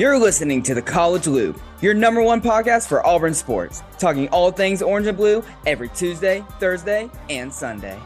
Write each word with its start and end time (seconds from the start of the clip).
You're 0.00 0.18
listening 0.18 0.62
to 0.62 0.72
the 0.72 0.80
College 0.80 1.26
Loop, 1.26 1.60
your 1.82 1.92
number 1.92 2.22
one 2.22 2.40
podcast 2.40 2.88
for 2.88 3.06
Auburn 3.06 3.34
sports, 3.34 3.82
talking 3.98 4.30
all 4.30 4.50
things 4.50 4.80
orange 4.80 5.06
and 5.06 5.14
blue 5.14 5.44
every 5.66 5.90
Tuesday, 5.90 6.42
Thursday, 6.58 7.10
and 7.28 7.52
Sunday. 7.52 7.98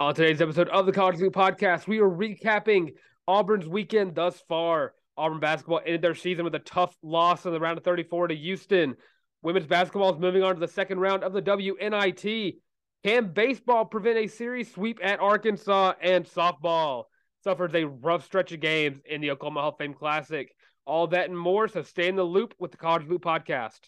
On 0.00 0.12
today's 0.12 0.42
episode 0.42 0.68
of 0.70 0.84
the 0.86 0.92
College 0.92 1.20
Loop 1.20 1.32
podcast, 1.32 1.86
we 1.86 2.00
are 2.00 2.10
recapping 2.10 2.94
Auburn's 3.28 3.68
weekend 3.68 4.16
thus 4.16 4.42
far. 4.48 4.94
Auburn 5.16 5.38
basketball 5.38 5.80
ended 5.86 6.02
their 6.02 6.16
season 6.16 6.42
with 6.42 6.56
a 6.56 6.58
tough 6.58 6.92
loss 7.04 7.46
in 7.46 7.52
the 7.52 7.60
round 7.60 7.78
of 7.78 7.84
34 7.84 8.26
to 8.26 8.34
Houston. 8.34 8.96
Women's 9.42 9.66
basketball 9.68 10.12
is 10.12 10.18
moving 10.18 10.42
on 10.42 10.54
to 10.54 10.60
the 10.60 10.66
second 10.66 10.98
round 10.98 11.22
of 11.22 11.32
the 11.32 11.42
WNIT. 11.42 12.56
Can 13.04 13.32
baseball 13.32 13.84
prevent 13.84 14.16
a 14.16 14.28
series 14.28 14.72
sweep 14.72 15.00
at 15.02 15.18
Arkansas? 15.18 15.94
And 16.00 16.24
softball 16.24 17.06
suffers 17.42 17.74
a 17.74 17.84
rough 17.84 18.24
stretch 18.24 18.52
of 18.52 18.60
games 18.60 19.00
in 19.04 19.20
the 19.20 19.32
Oklahoma 19.32 19.60
Hall 19.60 19.70
of 19.70 19.76
Fame 19.76 19.92
Classic. 19.92 20.54
All 20.86 21.08
that 21.08 21.28
and 21.28 21.36
more. 21.36 21.66
So 21.66 21.82
stay 21.82 22.06
in 22.06 22.14
the 22.14 22.22
loop 22.22 22.54
with 22.60 22.70
the 22.70 22.76
College 22.76 23.08
Loop 23.08 23.24
podcast. 23.24 23.80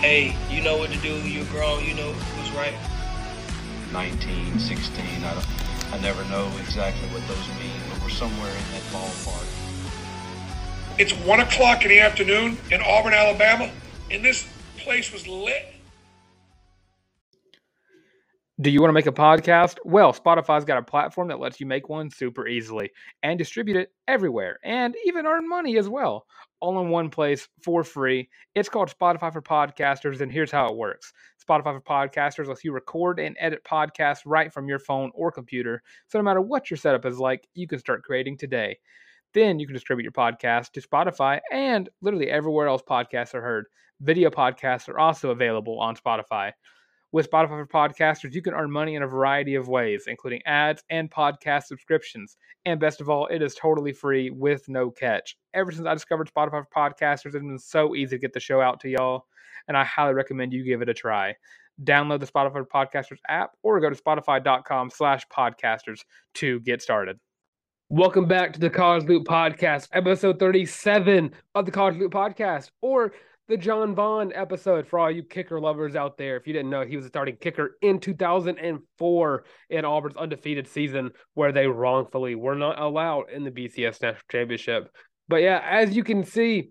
Hey, 0.00 0.36
you 0.50 0.60
know 0.60 0.76
what 0.78 0.90
to 0.90 0.98
do. 0.98 1.14
You're 1.28 1.44
grown. 1.46 1.84
You 1.84 1.94
know 1.94 2.12
what's 2.12 2.50
right. 2.50 2.74
19, 3.92 4.58
16. 4.58 5.04
I, 5.04 5.34
don't, 5.34 5.94
I 5.94 6.00
never 6.00 6.24
know 6.24 6.50
exactly 6.58 7.08
what 7.10 7.26
those 7.28 7.48
mean, 7.60 7.80
but 7.88 8.02
we're 8.02 8.08
somewhere 8.08 8.50
in 8.50 8.72
that 8.72 8.82
ballpark. 8.90 9.46
It's 10.98 11.12
one 11.24 11.38
o'clock 11.38 11.84
in 11.84 11.90
the 11.90 12.00
afternoon 12.00 12.58
in 12.72 12.80
Auburn, 12.82 13.14
Alabama, 13.14 13.70
and 14.10 14.24
this 14.24 14.48
place 14.76 15.12
was 15.12 15.28
lit. 15.28 15.77
Do 18.60 18.70
you 18.70 18.80
want 18.80 18.88
to 18.88 18.94
make 18.94 19.06
a 19.06 19.12
podcast? 19.12 19.76
Well, 19.84 20.12
Spotify's 20.12 20.64
got 20.64 20.78
a 20.78 20.82
platform 20.82 21.28
that 21.28 21.38
lets 21.38 21.60
you 21.60 21.66
make 21.66 21.88
one 21.88 22.10
super 22.10 22.48
easily 22.48 22.90
and 23.22 23.38
distribute 23.38 23.76
it 23.76 23.92
everywhere 24.08 24.58
and 24.64 24.96
even 25.04 25.26
earn 25.26 25.48
money 25.48 25.78
as 25.78 25.88
well, 25.88 26.26
all 26.58 26.80
in 26.80 26.88
one 26.88 27.08
place 27.08 27.48
for 27.62 27.84
free. 27.84 28.28
It's 28.56 28.68
called 28.68 28.92
Spotify 28.92 29.32
for 29.32 29.40
Podcasters, 29.40 30.22
and 30.22 30.32
here's 30.32 30.50
how 30.50 30.66
it 30.66 30.76
works 30.76 31.12
Spotify 31.48 31.72
for 31.72 31.80
Podcasters 31.80 32.48
lets 32.48 32.64
you 32.64 32.72
record 32.72 33.20
and 33.20 33.36
edit 33.38 33.62
podcasts 33.62 34.22
right 34.26 34.52
from 34.52 34.66
your 34.66 34.80
phone 34.80 35.12
or 35.14 35.30
computer. 35.30 35.80
So 36.08 36.18
no 36.18 36.24
matter 36.24 36.40
what 36.40 36.68
your 36.68 36.78
setup 36.78 37.06
is 37.06 37.20
like, 37.20 37.46
you 37.54 37.68
can 37.68 37.78
start 37.78 38.02
creating 38.02 38.38
today. 38.38 38.76
Then 39.34 39.60
you 39.60 39.68
can 39.68 39.74
distribute 39.74 40.02
your 40.02 40.10
podcast 40.10 40.72
to 40.72 40.80
Spotify 40.80 41.38
and 41.52 41.88
literally 42.00 42.28
everywhere 42.28 42.66
else 42.66 42.82
podcasts 42.82 43.34
are 43.34 43.40
heard. 43.40 43.66
Video 44.00 44.30
podcasts 44.30 44.88
are 44.88 44.98
also 44.98 45.30
available 45.30 45.78
on 45.78 45.94
Spotify. 45.94 46.50
With 47.10 47.30
Spotify 47.30 47.48
for 47.48 47.66
Podcasters, 47.66 48.34
you 48.34 48.42
can 48.42 48.52
earn 48.52 48.70
money 48.70 48.94
in 48.94 49.02
a 49.02 49.06
variety 49.06 49.54
of 49.54 49.66
ways, 49.66 50.04
including 50.08 50.42
ads 50.44 50.84
and 50.90 51.10
podcast 51.10 51.64
subscriptions. 51.64 52.36
And 52.66 52.78
best 52.78 53.00
of 53.00 53.08
all, 53.08 53.26
it 53.28 53.40
is 53.40 53.54
totally 53.54 53.94
free 53.94 54.28
with 54.28 54.68
no 54.68 54.90
catch. 54.90 55.34
Ever 55.54 55.72
since 55.72 55.86
I 55.86 55.94
discovered 55.94 56.30
Spotify 56.30 56.62
for 56.62 56.68
Podcasters, 56.76 57.34
it's 57.34 57.36
been 57.36 57.58
so 57.58 57.94
easy 57.94 58.16
to 58.16 58.20
get 58.20 58.34
the 58.34 58.40
show 58.40 58.60
out 58.60 58.78
to 58.80 58.90
y'all, 58.90 59.24
and 59.68 59.76
I 59.76 59.84
highly 59.84 60.12
recommend 60.12 60.52
you 60.52 60.62
give 60.62 60.82
it 60.82 60.90
a 60.90 60.94
try. 60.94 61.34
Download 61.82 62.20
the 62.20 62.26
Spotify 62.26 62.52
for 62.52 62.66
Podcasters 62.66 63.20
app 63.26 63.52
or 63.62 63.80
go 63.80 63.88
to 63.88 63.96
spotify.com 63.96 64.90
slash 64.90 65.22
podcasters 65.34 66.00
to 66.34 66.60
get 66.60 66.82
started. 66.82 67.18
Welcome 67.88 68.26
back 68.26 68.52
to 68.52 68.60
the 68.60 68.68
College 68.68 69.04
Loop 69.04 69.26
Podcast, 69.26 69.88
episode 69.94 70.38
37 70.38 71.32
of 71.54 71.64
the 71.64 71.72
College 71.72 71.96
Loop 71.96 72.12
Podcast, 72.12 72.70
or 72.82 73.14
the 73.48 73.56
John 73.56 73.94
Vaughn 73.94 74.30
episode 74.34 74.86
for 74.86 74.98
all 74.98 75.10
you 75.10 75.22
kicker 75.22 75.58
lovers 75.58 75.96
out 75.96 76.18
there. 76.18 76.36
If 76.36 76.46
you 76.46 76.52
didn't 76.52 76.68
know, 76.68 76.84
he 76.84 76.96
was 76.96 77.06
a 77.06 77.08
starting 77.08 77.36
kicker 77.36 77.78
in 77.80 77.98
2004 77.98 79.44
in 79.70 79.84
Auburn's 79.86 80.16
undefeated 80.18 80.68
season, 80.68 81.12
where 81.32 81.50
they 81.50 81.66
wrongfully 81.66 82.34
were 82.34 82.54
not 82.54 82.78
allowed 82.78 83.30
in 83.30 83.44
the 83.44 83.50
BCS 83.50 84.02
National 84.02 84.20
Championship. 84.30 84.94
But 85.28 85.36
yeah, 85.36 85.62
as 85.64 85.96
you 85.96 86.04
can 86.04 86.24
see, 86.24 86.70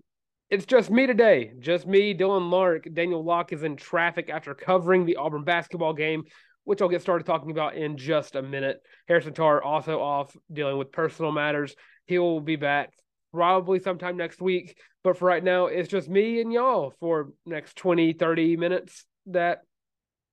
it's 0.51 0.67
just 0.67 0.91
me 0.91 1.07
today. 1.07 1.51
Just 1.59 1.87
me, 1.87 2.13
Dylan 2.13 2.51
Larck. 2.51 2.93
Daniel 2.93 3.23
Locke 3.23 3.53
is 3.53 3.63
in 3.63 3.75
traffic 3.75 4.29
after 4.29 4.53
covering 4.53 5.05
the 5.05 5.15
Auburn 5.15 5.43
basketball 5.43 5.93
game, 5.93 6.25
which 6.63 6.81
I'll 6.81 6.89
get 6.89 7.01
started 7.01 7.25
talking 7.25 7.49
about 7.49 7.75
in 7.75 7.97
just 7.97 8.35
a 8.35 8.41
minute. 8.43 8.77
Harrison 9.07 9.33
Tarr 9.33 9.63
also 9.63 9.99
off 9.99 10.35
dealing 10.53 10.77
with 10.77 10.91
personal 10.91 11.31
matters. 11.31 11.75
He 12.05 12.19
will 12.19 12.39
be 12.39 12.55
back 12.55 12.91
probably 13.37 13.79
sometime 13.79 14.17
next 14.17 14.41
week. 14.41 14.75
But 15.03 15.17
for 15.17 15.25
right 15.25 15.43
now, 15.43 15.67
it's 15.67 15.87
just 15.87 16.09
me 16.09 16.41
and 16.41 16.51
y'all 16.51 16.91
for 16.99 17.31
next 17.45 17.77
20, 17.77 18.13
30 18.13 18.57
minutes 18.57 19.05
that, 19.27 19.59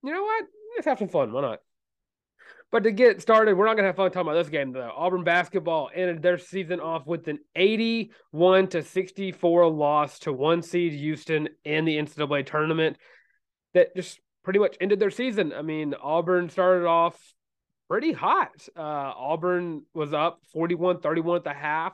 you 0.02 0.12
know 0.12 0.22
what? 0.22 0.44
Let's 0.74 0.86
have 0.86 0.98
some 0.98 1.08
fun. 1.08 1.32
Why 1.32 1.42
not? 1.42 1.58
But 2.72 2.84
to 2.84 2.92
get 2.92 3.20
started, 3.20 3.56
we're 3.56 3.66
not 3.66 3.74
going 3.74 3.84
to 3.84 3.88
have 3.88 3.96
fun 3.96 4.10
talking 4.10 4.22
about 4.22 4.42
this 4.42 4.48
game, 4.48 4.72
though. 4.72 4.90
Auburn 4.96 5.22
basketball 5.22 5.90
ended 5.94 6.22
their 6.22 6.38
season 6.38 6.80
off 6.80 7.06
with 7.06 7.28
an 7.28 7.40
81 7.54 8.68
to 8.68 8.82
64 8.82 9.70
loss 9.70 10.18
to 10.20 10.32
one 10.32 10.62
seed 10.62 10.94
Houston 10.94 11.50
in 11.64 11.84
the 11.84 11.98
NCAA 11.98 12.46
tournament 12.46 12.96
that 13.74 13.94
just 13.94 14.18
pretty 14.44 14.58
much 14.58 14.76
ended 14.80 14.98
their 14.98 15.10
season. 15.10 15.52
I 15.52 15.60
mean, 15.60 15.94
Auburn 16.02 16.48
started 16.48 16.86
off 16.86 17.16
pretty 17.88 18.12
hot. 18.12 18.66
Uh, 18.74 18.80
Auburn 18.80 19.82
was 19.92 20.14
up 20.14 20.40
41 20.52 21.00
31 21.00 21.36
at 21.36 21.44
the 21.44 21.52
half 21.52 21.92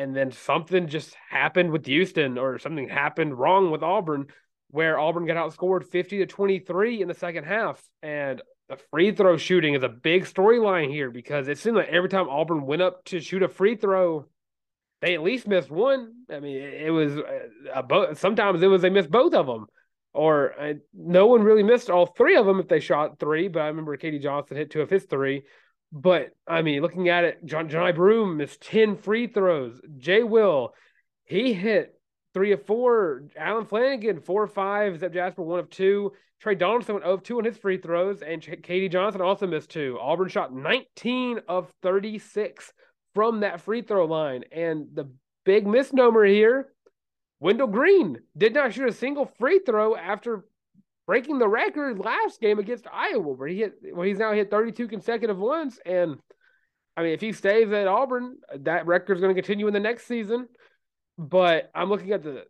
and 0.00 0.16
then 0.16 0.32
something 0.32 0.88
just 0.88 1.14
happened 1.28 1.70
with 1.70 1.84
Houston 1.84 2.38
or 2.38 2.58
something 2.58 2.88
happened 2.88 3.38
wrong 3.38 3.70
with 3.70 3.82
Auburn 3.82 4.26
where 4.70 4.98
Auburn 4.98 5.26
got 5.26 5.36
outscored 5.36 5.84
50 5.84 6.18
to 6.18 6.26
23 6.26 7.02
in 7.02 7.08
the 7.08 7.14
second 7.14 7.44
half 7.44 7.82
and 8.02 8.40
the 8.68 8.76
free 8.90 9.12
throw 9.12 9.36
shooting 9.36 9.74
is 9.74 9.82
a 9.82 9.88
big 9.88 10.24
storyline 10.24 10.88
here 10.90 11.10
because 11.10 11.48
it 11.48 11.58
seemed 11.58 11.76
like 11.76 11.88
every 11.88 12.08
time 12.08 12.28
Auburn 12.28 12.66
went 12.66 12.80
up 12.80 13.04
to 13.06 13.20
shoot 13.20 13.42
a 13.42 13.48
free 13.48 13.76
throw 13.76 14.26
they 15.00 15.14
at 15.14 15.22
least 15.22 15.48
missed 15.48 15.70
one. 15.70 16.12
I 16.30 16.40
mean, 16.40 16.56
it 16.56 16.90
was 16.90 17.16
uh, 17.74 17.82
both. 17.82 18.18
Sometimes 18.18 18.62
it 18.62 18.66
was 18.66 18.82
they 18.82 18.90
missed 18.90 19.10
both 19.10 19.32
of 19.32 19.46
them, 19.46 19.66
or 20.12 20.52
uh, 20.60 20.74
no 20.92 21.26
one 21.26 21.42
really 21.42 21.62
missed 21.62 21.88
all 21.88 22.04
three 22.04 22.36
of 22.36 22.44
them 22.44 22.60
if 22.60 22.68
they 22.68 22.80
shot 22.80 23.18
three. 23.18 23.48
But 23.48 23.60
I 23.60 23.68
remember 23.68 23.96
KD 23.96 24.20
Johnson 24.20 24.58
hit 24.58 24.70
two 24.70 24.82
of 24.82 24.90
his 24.90 25.04
three. 25.04 25.44
But 25.92 26.30
I 26.46 26.62
mean, 26.62 26.82
looking 26.82 27.08
at 27.08 27.24
it, 27.24 27.44
John 27.44 27.68
Johni 27.68 27.94
Broome 27.94 28.36
missed 28.36 28.60
10 28.62 28.96
free 28.96 29.26
throws. 29.26 29.80
Jay 29.98 30.22
Will, 30.22 30.74
he 31.24 31.52
hit 31.52 31.98
three 32.32 32.52
of 32.52 32.64
four. 32.64 33.24
Allen 33.36 33.66
Flanagan, 33.66 34.20
four 34.20 34.44
of 34.44 34.52
five. 34.52 34.98
Zep 34.98 35.12
Jasper, 35.12 35.42
one 35.42 35.58
of 35.58 35.70
two. 35.70 36.12
Tre 36.40 36.54
Donaldson 36.54 36.94
went 36.94 37.04
0 37.04 37.14
of 37.14 37.22
2 37.22 37.38
on 37.38 37.44
his 37.44 37.58
free 37.58 37.76
throws. 37.76 38.22
And 38.22 38.40
KD 38.40 38.90
Johnson 38.90 39.20
also 39.20 39.46
missed 39.46 39.70
two. 39.70 39.98
Auburn 40.00 40.28
shot 40.28 40.54
19 40.54 41.40
of 41.48 41.70
36 41.82 42.72
from 43.14 43.40
that 43.40 43.60
free 43.60 43.82
throw 43.82 44.06
line. 44.06 44.44
And 44.50 44.86
the 44.94 45.10
big 45.44 45.66
misnomer 45.66 46.24
here 46.24 46.72
Wendell 47.40 47.68
Green 47.68 48.18
did 48.36 48.54
not 48.54 48.72
shoot 48.72 48.88
a 48.88 48.92
single 48.92 49.24
free 49.24 49.60
throw 49.60 49.96
after 49.96 50.44
breaking 51.10 51.40
the 51.40 51.48
record 51.48 51.98
last 51.98 52.40
game 52.40 52.60
against 52.60 52.86
Iowa, 52.86 53.32
where 53.32 53.48
he 53.48 53.58
hit 53.58 53.74
well, 53.92 54.06
he's 54.06 54.20
now 54.20 54.30
hit 54.32 54.48
32 54.48 54.86
consecutive 54.86 55.38
ones. 55.38 55.80
And 55.84 56.20
I 56.96 57.02
mean, 57.02 57.14
if 57.14 57.20
he 57.20 57.32
stays 57.32 57.72
at 57.72 57.88
Auburn, 57.88 58.36
that 58.60 58.86
record 58.86 59.14
is 59.14 59.20
going 59.20 59.34
to 59.34 59.42
continue 59.42 59.66
in 59.66 59.74
the 59.74 59.80
next 59.80 60.06
season. 60.06 60.46
But 61.18 61.68
I'm 61.74 61.88
looking 61.88 62.12
at 62.12 62.22
the 62.22 62.44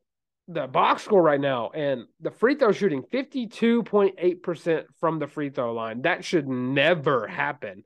the 0.47 0.67
box 0.67 1.03
score 1.05 1.23
right 1.23 1.41
now, 1.41 1.71
and 1.71 2.05
the 2.21 2.31
free 2.31 2.55
throw 2.55 2.71
shooting 2.73 3.03
52.8% 3.11 4.85
from 4.99 5.19
the 5.19 5.27
free 5.27 5.49
throw 5.49 5.73
line. 5.73 6.03
That 6.03 6.23
should 6.23 6.47
never 6.47 7.27
happen. 7.27 7.85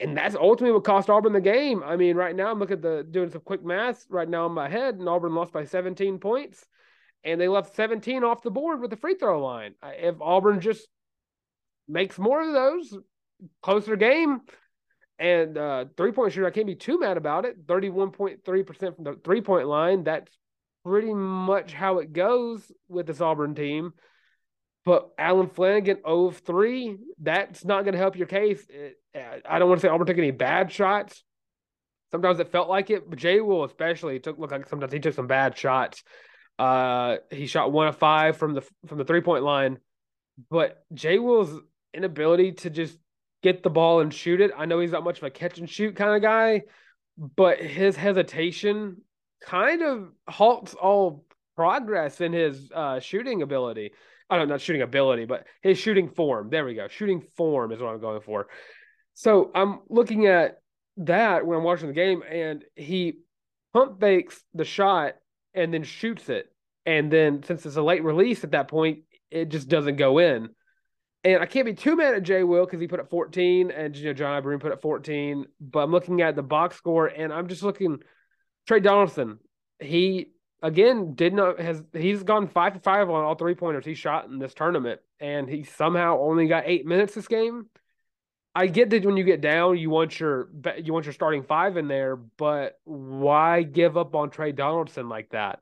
And 0.00 0.16
that's 0.16 0.34
ultimately 0.34 0.72
what 0.72 0.82
cost 0.82 1.08
Auburn 1.08 1.34
the 1.34 1.40
game. 1.40 1.84
I 1.84 1.94
mean, 1.94 2.16
right 2.16 2.34
now 2.34 2.50
I'm 2.50 2.58
looking 2.58 2.78
at 2.78 2.82
the 2.82 3.06
doing 3.08 3.30
some 3.30 3.42
quick 3.42 3.64
math 3.64 4.04
right 4.08 4.28
now 4.28 4.46
in 4.46 4.52
my 4.52 4.68
head, 4.68 4.96
and 4.96 5.08
Auburn 5.08 5.36
lost 5.36 5.52
by 5.52 5.66
17 5.66 6.18
points 6.18 6.66
and 7.26 7.40
they 7.40 7.48
left 7.48 7.74
17 7.74 8.22
off 8.22 8.42
the 8.42 8.50
board 8.50 8.80
with 8.80 8.90
the 8.90 8.96
free 8.96 9.16
throw 9.16 9.44
line. 9.44 9.74
If 9.82 10.14
Auburn 10.20 10.60
just 10.60 10.86
makes 11.88 12.18
more 12.18 12.40
of 12.40 12.52
those, 12.52 12.96
closer 13.62 13.96
game, 13.96 14.40
and 15.18 15.58
uh, 15.58 15.86
three 15.96 16.12
point 16.12 16.32
shooter, 16.32 16.46
I 16.46 16.50
can't 16.50 16.68
be 16.68 16.76
too 16.76 17.00
mad 17.00 17.16
about 17.16 17.44
it. 17.44 17.66
31.3% 17.66 18.94
from 18.94 19.04
the 19.04 19.18
three 19.24 19.40
point 19.40 19.66
line. 19.66 20.04
That's 20.04 20.30
pretty 20.84 21.12
much 21.12 21.72
how 21.72 21.98
it 21.98 22.12
goes 22.12 22.70
with 22.88 23.06
this 23.06 23.20
Auburn 23.20 23.56
team. 23.56 23.92
But 24.84 25.10
Allen 25.18 25.48
Flanagan, 25.48 25.96
0 26.06 26.26
of 26.26 26.38
3, 26.38 26.96
that's 27.20 27.64
not 27.64 27.82
going 27.82 27.94
to 27.94 27.98
help 27.98 28.16
your 28.16 28.28
case. 28.28 28.64
It, 28.68 28.94
I 29.44 29.58
don't 29.58 29.68
want 29.68 29.80
to 29.80 29.86
say 29.86 29.90
Auburn 29.90 30.06
took 30.06 30.16
any 30.16 30.30
bad 30.30 30.70
shots. 30.70 31.24
Sometimes 32.12 32.38
it 32.38 32.52
felt 32.52 32.68
like 32.68 32.88
it, 32.90 33.10
but 33.10 33.18
Jay 33.18 33.40
Will 33.40 33.64
especially 33.64 34.20
took 34.20 34.38
look 34.38 34.52
like 34.52 34.68
sometimes 34.68 34.92
he 34.92 35.00
took 35.00 35.14
some 35.14 35.26
bad 35.26 35.58
shots. 35.58 36.04
Uh, 36.58 37.16
he 37.30 37.46
shot 37.46 37.72
one 37.72 37.88
of 37.88 37.96
five 37.96 38.36
from 38.36 38.54
the 38.54 38.62
from 38.86 38.98
the 38.98 39.04
three 39.04 39.20
point 39.20 39.44
line, 39.44 39.78
but 40.50 40.84
Jay 40.94 41.18
Will's 41.18 41.60
inability 41.92 42.52
to 42.52 42.70
just 42.70 42.96
get 43.42 43.62
the 43.62 43.70
ball 43.70 44.00
and 44.00 44.12
shoot 44.12 44.40
it. 44.40 44.50
I 44.56 44.64
know 44.64 44.80
he's 44.80 44.92
not 44.92 45.04
much 45.04 45.18
of 45.18 45.24
a 45.24 45.30
catch 45.30 45.58
and 45.58 45.68
shoot 45.68 45.96
kind 45.96 46.16
of 46.16 46.22
guy, 46.22 46.62
but 47.18 47.58
his 47.58 47.94
hesitation 47.96 49.02
kind 49.42 49.82
of 49.82 50.08
halts 50.28 50.74
all 50.74 51.24
progress 51.56 52.20
in 52.20 52.32
his 52.32 52.70
uh, 52.74 53.00
shooting 53.00 53.42
ability. 53.42 53.92
I 54.28 54.36
don't 54.36 54.48
know, 54.48 54.54
not 54.54 54.60
shooting 54.60 54.82
ability, 54.82 55.24
but 55.24 55.46
his 55.62 55.78
shooting 55.78 56.08
form. 56.08 56.50
There 56.50 56.64
we 56.64 56.74
go. 56.74 56.88
Shooting 56.88 57.22
form 57.36 57.70
is 57.70 57.80
what 57.80 57.92
I'm 57.92 58.00
going 58.00 58.20
for. 58.20 58.48
So 59.14 59.50
I'm 59.54 59.80
looking 59.88 60.26
at 60.26 60.58
that 60.98 61.46
when 61.46 61.58
I'm 61.58 61.64
watching 61.64 61.88
the 61.88 61.94
game, 61.94 62.22
and 62.28 62.64
he 62.74 63.18
pump 63.72 64.00
fakes 64.00 64.42
the 64.54 64.64
shot 64.64 65.14
and 65.56 65.72
then 65.72 65.82
shoots 65.82 66.28
it. 66.28 66.52
And 66.84 67.10
then 67.10 67.42
since 67.42 67.66
it's 67.66 67.76
a 67.76 67.82
late 67.82 68.04
release 68.04 68.44
at 68.44 68.52
that 68.52 68.68
point, 68.68 69.00
it 69.30 69.48
just 69.48 69.68
doesn't 69.68 69.96
go 69.96 70.18
in. 70.18 70.50
And 71.24 71.42
I 71.42 71.46
can't 71.46 71.66
be 71.66 71.74
too 71.74 71.96
mad 71.96 72.14
at 72.14 72.22
Jay 72.22 72.44
Will 72.44 72.64
because 72.64 72.80
he 72.80 72.86
put 72.86 73.00
up 73.00 73.10
14 73.10 73.72
and 73.72 73.96
you 73.96 74.04
know 74.04 74.14
Johni 74.14 74.42
Broome 74.42 74.60
put 74.60 74.70
up 74.70 74.82
14. 74.82 75.46
But 75.60 75.80
I'm 75.80 75.90
looking 75.90 76.20
at 76.22 76.36
the 76.36 76.42
box 76.42 76.76
score 76.76 77.08
and 77.08 77.32
I'm 77.32 77.48
just 77.48 77.64
looking 77.64 77.98
Tre 78.68 78.78
Donaldson. 78.78 79.38
He 79.80 80.28
again 80.62 81.14
did 81.14 81.34
not 81.34 81.58
has 81.60 81.82
he's 81.92 82.22
gone 82.22 82.48
five 82.48 82.74
to 82.74 82.80
five 82.80 83.10
on 83.10 83.24
all 83.24 83.34
three 83.34 83.54
pointers 83.54 83.84
he 83.84 83.94
shot 83.94 84.28
in 84.28 84.38
this 84.38 84.54
tournament, 84.54 85.00
and 85.20 85.48
he 85.48 85.64
somehow 85.64 86.18
only 86.20 86.46
got 86.46 86.64
eight 86.66 86.86
minutes 86.86 87.14
this 87.14 87.28
game. 87.28 87.66
I 88.56 88.68
get 88.68 88.88
that 88.88 89.04
when 89.04 89.18
you 89.18 89.24
get 89.24 89.42
down, 89.42 89.76
you 89.76 89.90
want 89.90 90.18
your 90.18 90.48
you 90.82 90.94
want 90.94 91.04
your 91.04 91.12
starting 91.12 91.42
five 91.42 91.76
in 91.76 91.88
there, 91.88 92.16
but 92.16 92.78
why 92.84 93.62
give 93.62 93.98
up 93.98 94.14
on 94.14 94.30
Tre 94.30 94.50
Donaldson 94.50 95.10
like 95.10 95.28
that? 95.30 95.58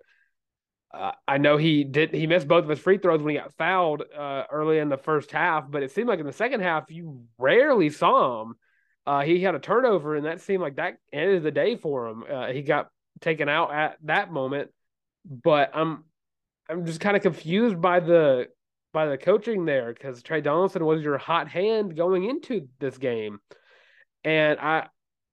Uh, 0.93 1.11
I 1.27 1.39
know 1.39 1.57
he 1.57 1.83
did 1.83 2.15
he 2.15 2.29
missed 2.29 2.47
both 2.47 2.63
of 2.63 2.71
his 2.71 2.79
free 2.79 2.99
throws 2.99 3.21
when 3.21 3.35
he 3.35 3.41
got 3.41 3.53
fouled 3.55 4.05
uh, 4.17 4.45
early 4.49 4.79
in 4.79 4.91
the 4.91 4.97
first 4.97 5.33
half, 5.33 5.69
but 5.69 5.83
it 5.83 5.91
seemed 5.91 6.07
like 6.07 6.21
in 6.21 6.27
the 6.27 6.33
second 6.33 6.61
half 6.61 6.89
you 6.89 7.25
rarely 7.37 7.91
saw 7.91 8.43
him. 8.43 8.55
Uh, 9.05 9.23
he 9.23 9.41
had 9.41 9.57
a 9.57 9.59
turnover, 9.59 10.15
and 10.15 10.27
that 10.27 10.41
seemed 10.41 10.63
like 10.63 10.77
that 10.77 10.95
ended 11.13 11.43
the 11.43 11.51
day 11.51 11.75
for 11.75 12.07
him. 12.07 12.23
Uh, 12.31 12.47
he 12.53 12.63
got 12.63 12.91
taken 13.21 13.49
out 13.49 13.75
at 13.75 13.97
that 14.05 14.31
moment, 14.31 14.71
but 15.25 15.73
I'm 15.75 16.05
I'm 16.71 16.87
just 16.87 17.01
kind 17.01 17.17
of 17.17 17.25
confused 17.25 17.81
by 17.81 17.99
the 17.99 18.47
by 18.95 19.07
the 19.07 19.19
coaching 19.19 19.67
there 19.67 19.93
because 19.93 20.23
Tre 20.23 20.41
Donaldson 20.41 20.87
was 20.87 21.03
your 21.03 21.19
hot 21.19 21.49
hand 21.49 21.95
going 21.95 22.25
into 22.25 22.69
this 22.79 22.97
game, 22.97 23.41
and 24.25 24.59
I 24.59 24.87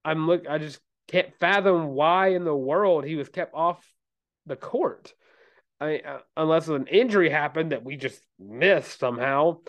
I'm 0.04 0.26
look 0.26 0.46
I 0.46 0.58
just 0.58 0.80
can't 1.08 1.32
fathom 1.40 1.88
why 1.88 2.28
in 2.28 2.44
the 2.44 2.54
world 2.54 3.04
he 3.04 3.14
was 3.14 3.30
kept 3.30 3.54
off 3.54 3.82
the 4.44 4.56
court. 4.56 5.14
I 5.80 6.00
uh, 6.00 6.18
unless 6.36 6.68
an 6.68 6.88
injury 6.88 7.30
happened 7.30 7.72
that 7.72 7.84
we 7.84 7.96
just 7.96 8.20
missed 8.38 8.98
somehow. 8.98 9.60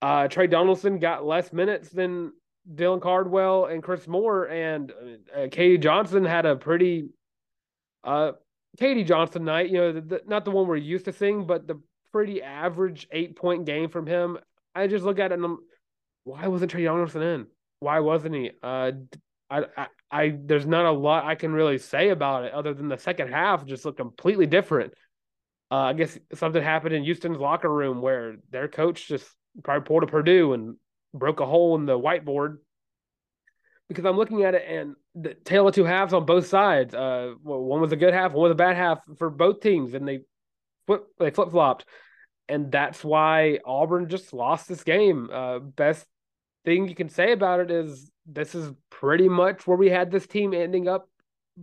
Uh, 0.00 0.28
Tre 0.28 0.46
Donaldson 0.46 0.98
got 0.98 1.26
less 1.26 1.52
minutes 1.52 1.90
than 1.90 2.32
Dylan 2.72 3.02
Cardwell 3.02 3.66
and 3.66 3.82
Chris 3.82 4.08
Moore, 4.08 4.48
and 4.48 4.90
uh, 5.34 5.40
KD 5.46 5.80
Johnson 5.80 6.24
had 6.24 6.46
a 6.46 6.56
pretty 6.56 7.10
uh, 8.04 8.32
KD 8.80 9.06
Johnson 9.06 9.44
night. 9.44 9.70
You 9.70 9.78
know, 9.78 9.92
the, 9.92 10.00
the, 10.00 10.22
not 10.26 10.44
the 10.44 10.50
one 10.50 10.66
we're 10.66 10.76
used 10.76 11.04
to 11.06 11.12
seeing, 11.12 11.46
but 11.46 11.66
the 11.66 11.80
pretty 12.12 12.42
average 12.42 13.08
eight 13.10 13.36
point 13.36 13.64
game 13.64 13.88
from 13.88 14.06
him. 14.06 14.38
I 14.74 14.86
just 14.86 15.04
look 15.04 15.18
at 15.18 15.32
it 15.32 15.34
and 15.34 15.44
I'm, 15.44 15.58
why 16.24 16.46
wasn't 16.48 16.70
Tre 16.70 16.84
Donaldson 16.84 17.22
in? 17.22 17.46
Why 17.80 18.00
wasn't 18.00 18.34
he? 18.34 18.50
Uh, 18.62 18.92
I, 19.50 19.64
I, 19.76 19.86
I, 20.10 20.38
there's 20.38 20.66
not 20.66 20.86
a 20.86 20.92
lot 20.92 21.24
I 21.24 21.34
can 21.34 21.52
really 21.52 21.78
say 21.78 22.10
about 22.10 22.44
it 22.44 22.52
other 22.52 22.72
than 22.74 22.88
the 22.88 22.96
second 22.96 23.28
half 23.28 23.66
just 23.66 23.84
looked 23.84 23.98
completely 23.98 24.46
different. 24.46 24.94
Uh, 25.70 25.76
I 25.76 25.92
guess 25.94 26.18
something 26.34 26.62
happened 26.62 26.94
in 26.94 27.04
Houston's 27.04 27.38
locker 27.38 27.72
room 27.72 28.02
where 28.02 28.36
their 28.50 28.68
coach 28.68 29.08
just 29.08 29.26
probably 29.64 29.86
pulled 29.86 30.02
a 30.02 30.06
Purdue 30.06 30.52
and 30.52 30.76
broke 31.14 31.40
a 31.40 31.46
hole 31.46 31.74
in 31.76 31.86
the 31.86 31.98
whiteboard 31.98 32.58
because 33.88 34.04
I'm 34.04 34.16
looking 34.16 34.44
at 34.44 34.54
it 34.54 34.64
and 34.68 34.94
the 35.14 35.34
tail 35.34 35.68
of 35.68 35.74
two 35.74 35.84
halves 35.84 36.14
on 36.14 36.24
both 36.24 36.46
sides. 36.46 36.94
Uh, 36.94 37.34
one 37.42 37.80
was 37.80 37.92
a 37.92 37.96
good 37.96 38.14
half, 38.14 38.32
one 38.32 38.44
was 38.44 38.52
a 38.52 38.54
bad 38.54 38.76
half 38.76 39.00
for 39.18 39.28
both 39.28 39.60
teams, 39.60 39.94
and 39.94 40.06
they 40.06 40.20
flip 40.86 41.04
they 41.18 41.30
flip 41.30 41.50
flopped, 41.50 41.84
and 42.48 42.70
that's 42.70 43.04
why 43.04 43.58
Auburn 43.64 44.08
just 44.08 44.32
lost 44.32 44.68
this 44.68 44.84
game. 44.84 45.30
Uh, 45.32 45.58
best 45.58 46.06
thing 46.64 46.88
you 46.88 46.94
can 46.94 47.08
say 47.08 47.32
about 47.32 47.60
it 47.60 47.70
is 47.70 48.10
this 48.26 48.54
is 48.54 48.72
pretty 48.90 49.28
much 49.28 49.66
where 49.66 49.76
we 49.76 49.88
had 49.88 50.10
this 50.10 50.26
team 50.26 50.54
ending 50.54 50.88
up 50.88 51.08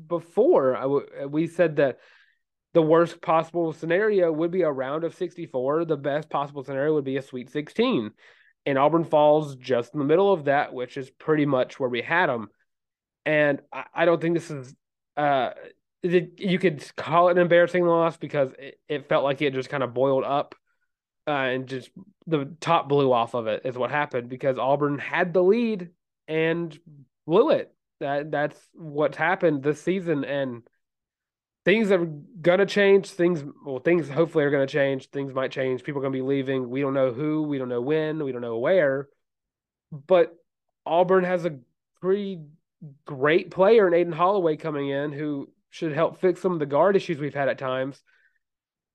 before. 0.08 0.74
W- 0.74 1.08
we 1.30 1.48
said 1.48 1.78
that 1.78 2.00
the 2.74 2.82
worst 2.82 3.22
possible 3.22 3.74
scenario 3.74 4.32
would 4.32 4.52
be 4.52 4.62
a 4.62 4.72
round 4.72 5.04
of 5.04 5.16
64. 5.16 5.86
The 5.86 5.98
best 5.98 6.30
possible 6.30 6.64
scenario 6.64 6.94
would 6.94 7.06
be 7.06 7.18
a 7.18 7.22
Sweet 7.22 7.50
16 7.50 8.12
and 8.66 8.78
Auburn 8.78 9.04
falls 9.04 9.56
just 9.56 9.94
in 9.94 10.00
the 10.00 10.06
middle 10.06 10.32
of 10.32 10.46
that, 10.46 10.74
which 10.74 10.98
is 10.98 11.10
pretty 11.10 11.46
much 11.46 11.80
where 11.80 11.90
we 11.90 12.02
had 12.02 12.28
them. 12.28 12.50
And 13.26 13.62
I, 13.74 13.86
I 13.94 14.06
don't 14.06 14.22
think 14.22 14.36
this 14.36 14.52
is 14.52 14.76
uh 15.18 15.52
you 16.02 16.60
could 16.60 16.86
call 16.96 17.28
it 17.28 17.32
an 17.34 17.40
embarrassing 17.40 17.86
loss 17.86 18.16
because 18.16 18.52
it, 18.58 18.80
it 18.88 19.10
felt 19.10 19.26
like 19.26 19.42
it 19.42 19.54
just 19.54 19.70
kind 19.70 19.84
of 19.84 19.94
boiled 19.94 20.24
up 20.24 20.56
uh, 21.30 21.32
and 21.32 21.68
just 21.68 21.92
the 22.26 22.56
top 22.60 22.90
blew 22.90 23.14
off 23.14 23.36
of 23.36 23.46
it 23.46 23.62
is 23.64 23.78
what 23.78 23.92
happened 23.92 24.30
because 24.30 24.58
Auburn 24.58 24.98
had 24.98 25.32
the 25.32 25.44
lead 25.44 25.90
and 26.28 26.78
blew 27.28 27.52
it. 27.52 27.72
That 28.00 28.32
that's 28.32 28.58
what's 28.74 29.18
happened 29.18 29.62
this 29.62 29.82
season 29.82 30.24
and 30.24 30.64
things 31.66 31.92
are 31.92 32.06
gonna 32.06 32.66
change. 32.66 33.12
Things 33.12 33.44
well, 33.64 33.80
things 33.80 34.10
hopefully 34.10 34.44
are 34.44 34.50
gonna 34.50 34.66
change. 34.66 35.10
Things 35.10 35.34
might 35.34 35.52
change. 35.52 35.84
People 35.84 36.00
are 36.00 36.04
gonna 36.04 36.14
be 36.14 36.22
leaving. 36.22 36.70
We 36.70 36.82
don't 36.82 36.94
know 36.96 37.12
who. 37.12 37.44
We 37.44 37.60
don't 37.60 37.70
know 37.70 37.82
when. 37.82 38.24
We 38.24 38.32
don't 38.32 38.42
know 38.42 38.58
where. 38.58 39.08
But 39.92 40.36
Auburn 40.86 41.26
has 41.26 41.46
a 41.46 41.60
pretty 42.02 42.42
great 43.06 43.52
player 43.52 43.88
in 43.88 43.94
Aden 43.94 44.14
Holloway 44.14 44.56
coming 44.56 44.90
in 44.90 45.12
who 45.12 45.50
should 45.70 45.94
help 45.94 46.20
fix 46.20 46.42
some 46.42 46.54
of 46.54 46.60
the 46.60 46.66
guard 46.66 46.96
issues 46.96 47.20
we've 47.20 47.36
had 47.36 47.50
at 47.50 47.60
times. 47.60 48.02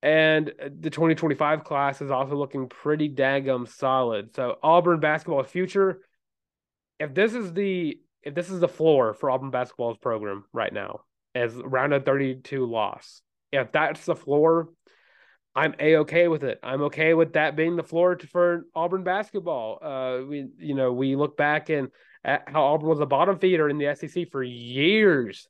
And 0.05 0.53
the 0.81 0.91
2025 0.91 1.65
class 1.65 2.03
is 2.03 2.11
also 2.11 2.37
looking 2.37 2.69
pretty 2.69 3.09
daggum 3.09 3.67
solid. 3.67 4.37
So 4.37 4.57
Auburn 4.63 5.01
basketball's 5.01 5.47
future. 5.47 6.03
If 7.01 7.15
this 7.15 7.33
is 7.33 7.55
the 7.55 7.99
if 8.23 8.35
this 8.35 8.51
is 8.51 8.61
the 8.61 8.69
floor 8.69 9.15
for 9.15 9.31
Auburn 9.31 9.51
basketball's 9.51 9.97
program 9.97 10.45
right 10.53 10.73
now, 10.73 11.01
as 11.35 11.55
round 11.55 11.93
of 11.93 12.05
32 12.05 12.67
loss. 12.67 13.23
If 13.51 13.73
that's 13.73 14.05
the 14.05 14.15
floor, 14.15 14.69
I'm 15.55 15.75
a 15.79 15.97
okay 15.99 16.29
with 16.29 16.45
it. 16.45 16.59
I'm 16.63 16.83
okay 16.83 17.15
with 17.15 17.35
that 17.35 17.57
being 17.57 17.77
the 17.77 17.83
floor 17.83 18.19
for 18.31 18.67
Auburn 18.75 19.05
basketball. 19.05 19.79
Uh, 19.83 20.27
we 20.27 20.49
you 20.59 20.75
know 20.75 20.93
we 20.93 21.17
look 21.17 21.37
back 21.37 21.71
and 21.71 21.89
at 22.25 22.45
how 22.47 22.65
Auburn 22.65 22.89
was 22.89 23.01
a 23.01 23.07
bottom 23.07 23.39
feeder 23.39 23.69
in 23.69 23.79
the 23.79 23.95
SEC 23.95 24.31
for 24.31 24.43
years, 24.43 25.49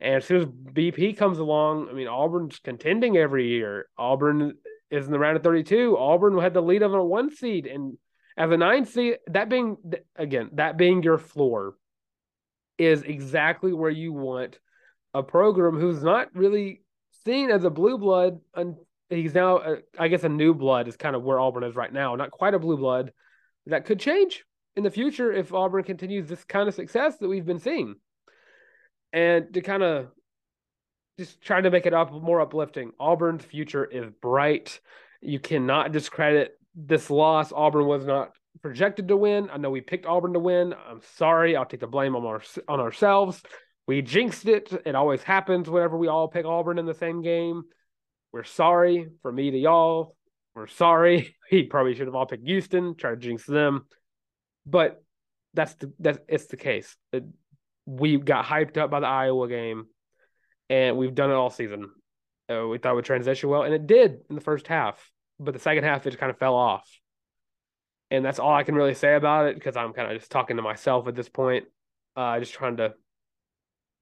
and 0.00 0.14
as 0.16 0.24
soon 0.24 0.42
as 0.42 0.46
BP 0.46 1.16
comes 1.16 1.38
along, 1.38 1.88
I 1.88 1.92
mean 1.92 2.08
Auburn's 2.08 2.58
contending 2.58 3.16
every 3.16 3.48
year. 3.48 3.88
Auburn 3.96 4.54
is 4.90 5.06
in 5.06 5.12
the 5.12 5.18
round 5.18 5.36
of 5.36 5.42
32. 5.42 5.96
Auburn 5.96 6.38
had 6.38 6.54
the 6.54 6.62
lead 6.62 6.82
of 6.82 6.94
a 6.94 7.04
one 7.04 7.34
seed, 7.34 7.66
and 7.66 7.96
as 8.36 8.50
a 8.50 8.56
nine 8.56 8.84
seed, 8.84 9.16
that 9.28 9.48
being 9.48 9.76
again 10.16 10.50
that 10.54 10.76
being 10.76 11.02
your 11.02 11.18
floor 11.18 11.74
is 12.78 13.02
exactly 13.02 13.72
where 13.72 13.90
you 13.90 14.12
want 14.12 14.58
a 15.14 15.22
program 15.22 15.78
who's 15.78 16.02
not 16.02 16.28
really 16.34 16.82
seen 17.24 17.50
as 17.50 17.64
a 17.64 17.70
blue 17.70 17.96
blood. 17.96 18.38
And 18.54 18.76
he's 19.08 19.34
now, 19.34 19.56
uh, 19.58 19.76
I 19.98 20.08
guess, 20.08 20.24
a 20.24 20.28
new 20.28 20.52
blood 20.52 20.88
is 20.88 20.96
kind 20.96 21.16
of 21.16 21.22
where 21.22 21.40
Auburn 21.40 21.64
is 21.64 21.74
right 21.74 21.92
now. 21.92 22.14
Not 22.16 22.30
quite 22.30 22.54
a 22.54 22.58
blue 22.58 22.76
blood. 22.76 23.12
That 23.66 23.86
could 23.86 23.98
change 23.98 24.44
in 24.76 24.82
the 24.82 24.90
future 24.90 25.32
if 25.32 25.54
Auburn 25.54 25.84
continues 25.84 26.28
this 26.28 26.44
kind 26.44 26.68
of 26.68 26.74
success 26.74 27.16
that 27.18 27.28
we've 27.28 27.46
been 27.46 27.58
seeing. 27.58 27.96
And 29.12 29.52
to 29.54 29.60
kind 29.60 29.82
of 29.82 30.08
just 31.18 31.40
trying 31.40 31.62
to 31.62 31.70
make 31.70 31.86
it 31.86 31.94
up 31.94 32.12
more 32.12 32.40
uplifting, 32.40 32.92
Auburn's 33.00 33.44
future 33.44 33.84
is 33.84 34.06
bright. 34.20 34.80
You 35.20 35.40
cannot 35.40 35.92
discredit 35.92 36.52
this 36.74 37.10
loss. 37.10 37.52
Auburn 37.52 37.86
was 37.86 38.04
not 38.04 38.32
projected 38.62 39.08
to 39.08 39.16
win. 39.16 39.48
I 39.50 39.56
know 39.56 39.70
we 39.70 39.80
picked 39.80 40.06
Auburn 40.06 40.34
to 40.34 40.38
win. 40.38 40.74
I'm 40.74 41.00
sorry. 41.16 41.56
I'll 41.56 41.64
take 41.64 41.80
the 41.80 41.86
blame 41.86 42.14
on 42.16 42.24
our 42.24 42.42
on 42.68 42.80
ourselves. 42.80 43.42
We 43.86 44.02
jinxed 44.02 44.46
it. 44.46 44.72
It 44.84 44.94
always 44.94 45.22
happens 45.22 45.70
whenever 45.70 45.96
we 45.96 46.08
all 46.08 46.28
pick 46.28 46.44
Auburn 46.44 46.78
in 46.78 46.86
the 46.86 46.94
same 46.94 47.22
game. 47.22 47.62
We're 48.32 48.44
sorry 48.44 49.08
for 49.22 49.32
me 49.32 49.50
to 49.50 49.58
y'all. 49.58 50.16
We're 50.54 50.66
sorry. 50.66 51.34
He 51.48 51.62
probably 51.62 51.94
should 51.94 52.08
have 52.08 52.16
all 52.16 52.26
picked 52.26 52.44
Houston, 52.44 52.96
try 52.96 53.10
to 53.10 53.16
jinx 53.16 53.46
them. 53.46 53.86
But 54.66 55.00
that's 55.54 55.74
the 55.74 55.92
that's 56.00 56.18
it's 56.28 56.46
the 56.46 56.56
case. 56.56 56.96
It, 57.12 57.22
we 57.86 58.18
got 58.18 58.44
hyped 58.44 58.76
up 58.76 58.90
by 58.90 59.00
the 59.00 59.06
Iowa 59.06 59.48
game, 59.48 59.86
and 60.68 60.96
we've 60.96 61.14
done 61.14 61.30
it 61.30 61.34
all 61.34 61.50
season. 61.50 61.90
Uh, 62.50 62.66
we 62.66 62.78
thought 62.78 62.94
would 62.94 63.04
transition 63.04 63.48
well, 63.48 63.62
and 63.62 63.74
it 63.74 63.86
did 63.86 64.18
in 64.28 64.34
the 64.34 64.40
first 64.40 64.66
half. 64.66 65.10
But 65.38 65.54
the 65.54 65.60
second 65.60 65.84
half, 65.84 66.06
it 66.06 66.10
just 66.10 66.18
kind 66.18 66.30
of 66.30 66.38
fell 66.38 66.54
off. 66.54 66.88
And 68.10 68.24
that's 68.24 68.38
all 68.38 68.54
I 68.54 68.62
can 68.62 68.74
really 68.74 68.94
say 68.94 69.14
about 69.14 69.46
it 69.46 69.54
because 69.56 69.76
I'm 69.76 69.92
kind 69.92 70.10
of 70.10 70.18
just 70.18 70.30
talking 70.30 70.56
to 70.56 70.62
myself 70.62 71.08
at 71.08 71.14
this 71.14 71.28
point. 71.28 71.64
Uh, 72.14 72.38
just 72.38 72.54
trying 72.54 72.78
to 72.78 72.94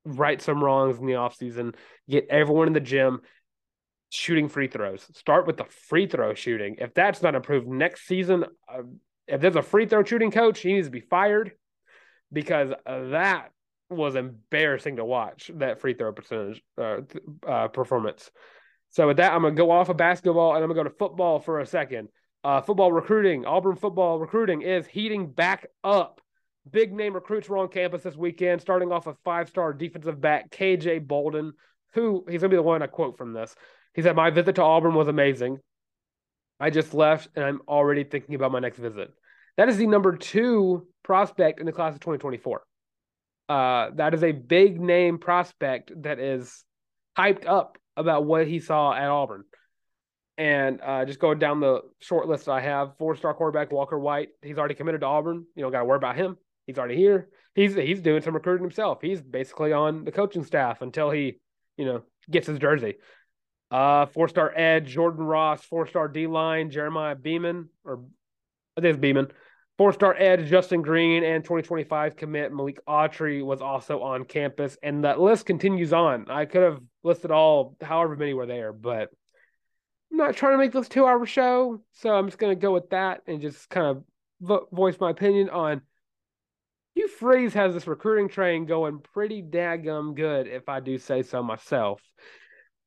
right 0.04 0.40
some 0.40 0.62
wrongs 0.62 0.98
in 0.98 1.06
the 1.06 1.14
offseason, 1.14 1.74
get 2.08 2.26
everyone 2.28 2.66
in 2.66 2.74
the 2.74 2.80
gym 2.80 3.20
shooting 4.10 4.48
free 4.48 4.68
throws. 4.68 5.06
Start 5.14 5.46
with 5.46 5.56
the 5.56 5.64
free 5.64 6.06
throw 6.06 6.34
shooting. 6.34 6.76
If 6.78 6.94
that's 6.94 7.22
not 7.22 7.34
improved 7.34 7.66
next 7.66 8.06
season, 8.06 8.44
uh, 8.68 8.82
if 9.26 9.40
there's 9.40 9.56
a 9.56 9.62
free 9.62 9.86
throw 9.86 10.04
shooting 10.04 10.30
coach, 10.30 10.60
he 10.60 10.74
needs 10.74 10.86
to 10.86 10.92
be 10.92 11.00
fired 11.00 11.52
because 12.32 12.72
that 12.86 13.48
was 13.94 14.14
embarrassing 14.14 14.96
to 14.96 15.04
watch 15.04 15.50
that 15.56 15.80
free 15.80 15.94
throw 15.94 16.12
percentage 16.12 16.62
uh, 16.78 16.98
uh, 17.46 17.68
performance. 17.68 18.30
So 18.90 19.08
with 19.08 19.16
that, 19.16 19.32
I'm 19.32 19.42
gonna 19.42 19.54
go 19.54 19.70
off 19.70 19.88
of 19.88 19.96
basketball 19.96 20.54
and 20.54 20.62
I'm 20.62 20.70
gonna 20.70 20.84
go 20.84 20.88
to 20.88 20.96
football 20.98 21.40
for 21.40 21.60
a 21.60 21.66
second. 21.66 22.08
Uh, 22.44 22.60
football 22.60 22.92
recruiting, 22.92 23.46
Auburn 23.46 23.76
football 23.76 24.18
recruiting 24.18 24.62
is 24.62 24.86
heating 24.86 25.30
back 25.30 25.66
up. 25.82 26.20
Big 26.70 26.92
name 26.92 27.14
recruits 27.14 27.48
were 27.48 27.58
on 27.58 27.68
campus 27.68 28.02
this 28.02 28.16
weekend, 28.16 28.60
starting 28.60 28.92
off 28.92 29.06
with 29.06 29.16
five 29.24 29.48
star 29.48 29.72
defensive 29.72 30.20
back 30.20 30.50
KJ 30.50 31.06
Bolden, 31.06 31.52
who 31.94 32.24
he's 32.28 32.42
to 32.42 32.48
be 32.48 32.56
the 32.56 32.62
one 32.62 32.82
I 32.82 32.86
quote 32.86 33.16
from 33.16 33.32
this. 33.32 33.54
He 33.94 34.02
said, 34.02 34.16
My 34.16 34.30
visit 34.30 34.56
to 34.56 34.62
Auburn 34.62 34.94
was 34.94 35.08
amazing. 35.08 35.58
I 36.60 36.70
just 36.70 36.94
left 36.94 37.28
and 37.34 37.44
I'm 37.44 37.60
already 37.66 38.04
thinking 38.04 38.34
about 38.34 38.52
my 38.52 38.60
next 38.60 38.78
visit. 38.78 39.10
That 39.56 39.68
is 39.68 39.76
the 39.76 39.86
number 39.86 40.16
two 40.16 40.86
prospect 41.02 41.60
in 41.60 41.66
the 41.66 41.72
class 41.72 41.94
of 41.94 42.00
2024. 42.00 42.62
Uh, 43.48 43.90
that 43.96 44.14
is 44.14 44.22
a 44.22 44.32
big 44.32 44.80
name 44.80 45.18
prospect 45.18 45.90
that 46.02 46.18
is 46.18 46.64
hyped 47.16 47.46
up 47.46 47.78
about 47.96 48.24
what 48.24 48.46
he 48.46 48.60
saw 48.60 48.92
at 48.92 49.08
Auburn. 49.08 49.44
And 50.36 50.80
uh, 50.82 51.04
just 51.04 51.20
going 51.20 51.38
down 51.38 51.60
the 51.60 51.82
short 52.00 52.26
list 52.26 52.48
I 52.48 52.60
have, 52.60 52.96
four 52.98 53.14
star 53.14 53.34
quarterback 53.34 53.70
Walker 53.70 53.98
White. 53.98 54.30
He's 54.42 54.58
already 54.58 54.74
committed 54.74 55.02
to 55.02 55.06
Auburn. 55.06 55.44
You 55.54 55.62
don't 55.62 55.70
got 55.70 55.80
to 55.80 55.84
worry 55.84 55.98
about 55.98 56.16
him. 56.16 56.36
He's 56.66 56.78
already 56.78 56.96
here. 56.96 57.28
He's 57.54 57.74
he's 57.74 58.00
doing 58.00 58.22
some 58.22 58.34
recruiting 58.34 58.64
himself. 58.64 58.98
He's 59.00 59.20
basically 59.20 59.72
on 59.72 60.04
the 60.04 60.10
coaching 60.10 60.44
staff 60.44 60.82
until 60.82 61.10
he, 61.10 61.38
you 61.76 61.84
know, 61.84 62.02
gets 62.28 62.48
his 62.48 62.58
jersey. 62.58 62.94
Uh, 63.70 64.06
four 64.06 64.28
star 64.28 64.52
edge 64.56 64.88
Jordan 64.88 65.24
Ross, 65.24 65.62
four 65.64 65.86
star 65.86 66.08
D 66.08 66.26
line 66.26 66.70
Jeremiah 66.70 67.14
Beeman, 67.14 67.68
or 67.84 68.04
I 68.76 68.80
think 68.80 68.94
it's 68.94 69.00
Beeman. 69.00 69.28
Four 69.76 69.92
star 69.92 70.14
edge 70.16 70.48
Justin 70.48 70.82
Green 70.82 71.24
and 71.24 71.42
2025 71.42 72.16
commit 72.16 72.52
Malik 72.52 72.78
Autry 72.86 73.44
was 73.44 73.60
also 73.60 74.02
on 74.02 74.24
campus, 74.24 74.78
and 74.82 75.04
that 75.04 75.20
list 75.20 75.46
continues 75.46 75.92
on. 75.92 76.30
I 76.30 76.44
could 76.44 76.62
have 76.62 76.80
listed 77.02 77.32
all, 77.32 77.76
however 77.82 78.14
many 78.14 78.34
were 78.34 78.46
there, 78.46 78.72
but 78.72 79.10
I'm 80.12 80.18
not 80.18 80.36
trying 80.36 80.52
to 80.52 80.58
make 80.58 80.72
this 80.72 80.88
two 80.88 81.06
hour 81.06 81.26
show, 81.26 81.82
so 81.92 82.14
I'm 82.14 82.26
just 82.26 82.38
going 82.38 82.56
to 82.56 82.60
go 82.60 82.72
with 82.72 82.90
that 82.90 83.22
and 83.26 83.40
just 83.40 83.68
kind 83.68 83.86
of 83.86 84.04
vo- 84.40 84.68
voice 84.70 84.96
my 85.00 85.10
opinion 85.10 85.50
on 85.50 85.82
Hugh 86.94 87.08
Freeze 87.08 87.54
has 87.54 87.74
this 87.74 87.88
recruiting 87.88 88.28
train 88.28 88.66
going 88.66 89.00
pretty 89.00 89.42
daggum 89.42 90.14
good, 90.14 90.46
if 90.46 90.68
I 90.68 90.78
do 90.78 90.98
say 90.98 91.22
so 91.22 91.42
myself. 91.42 92.00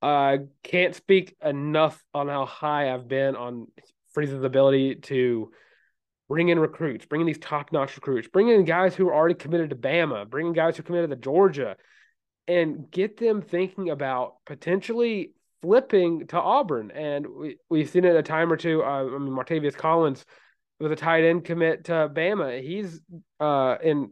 I 0.02 0.36
uh, 0.36 0.38
can't 0.64 0.96
speak 0.96 1.36
enough 1.44 2.02
on 2.14 2.30
how 2.30 2.46
high 2.46 2.94
I've 2.94 3.08
been 3.08 3.36
on 3.36 3.68
Freeze's 4.14 4.44
ability 4.44 4.96
to 4.96 5.52
bring 6.28 6.50
in 6.50 6.60
recruits, 6.60 7.06
bring 7.06 7.22
in 7.22 7.28
these 7.28 7.38
top 7.40 7.72
notch 7.72 7.96
recruits, 7.96 8.28
bring 8.28 8.50
in 8.50 8.66
guys 8.66 8.96
who 8.96 9.08
are 9.08 9.16
already 9.16 9.36
committed 9.36 9.70
to 9.70 9.76
Bama, 9.76 10.30
bring 10.30 10.48
in 10.48 10.54
guys 10.54 10.78
who 10.78 10.84
committed 10.84 11.10
to 11.10 11.16
Georgia, 11.16 11.78
and 12.48 12.90
get 12.92 13.18
them 13.18 13.42
thinking 13.42 13.90
about 13.90 14.36
potentially 14.46 15.34
flipping 15.62 16.28
to 16.28 16.40
Auburn. 16.40 16.92
And 16.92 17.28
we, 17.28 17.58
we've 17.70 17.90
seen 17.90 18.06
it 18.06 18.16
a 18.16 18.24
time 18.24 18.52
or 18.52 18.58
two. 18.58 18.84
Uh, 18.84 19.06
I 19.06 19.18
mean, 19.18 19.34
Martavius 19.34 19.76
Collins 19.76 20.26
with 20.80 20.92
a 20.92 20.96
tight 20.96 21.24
end 21.24 21.46
commit 21.46 21.86
to 21.86 22.10
Bama. 22.14 22.62
He's 22.62 23.02
uh, 23.40 23.78
in 23.84 24.12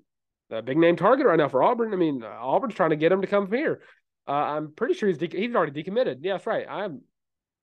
a 0.51 0.62
big 0.62 0.77
name 0.77 0.95
target 0.95 1.27
right 1.27 1.38
now 1.38 1.50
for 1.50 1.63
Auburn. 1.63 1.93
I 1.93 1.98
mean, 1.98 2.24
Auburn's 2.24 2.75
trying 2.75 2.89
to 2.91 2.95
get 2.95 3.12
him 3.12 3.22
to 3.22 3.27
come 3.27 3.51
here. 3.51 3.81
Uh, 4.27 4.31
I'm 4.31 4.74
pretty 4.74 4.95
sure 4.95 5.07
he's 5.07 5.17
de- 5.17 5.29
he's 5.29 5.55
already 5.55 5.84
decommitted. 5.84 6.17
Yeah, 6.22 6.34
that's 6.34 6.48
right. 6.48 6.65
I'm 6.67 7.01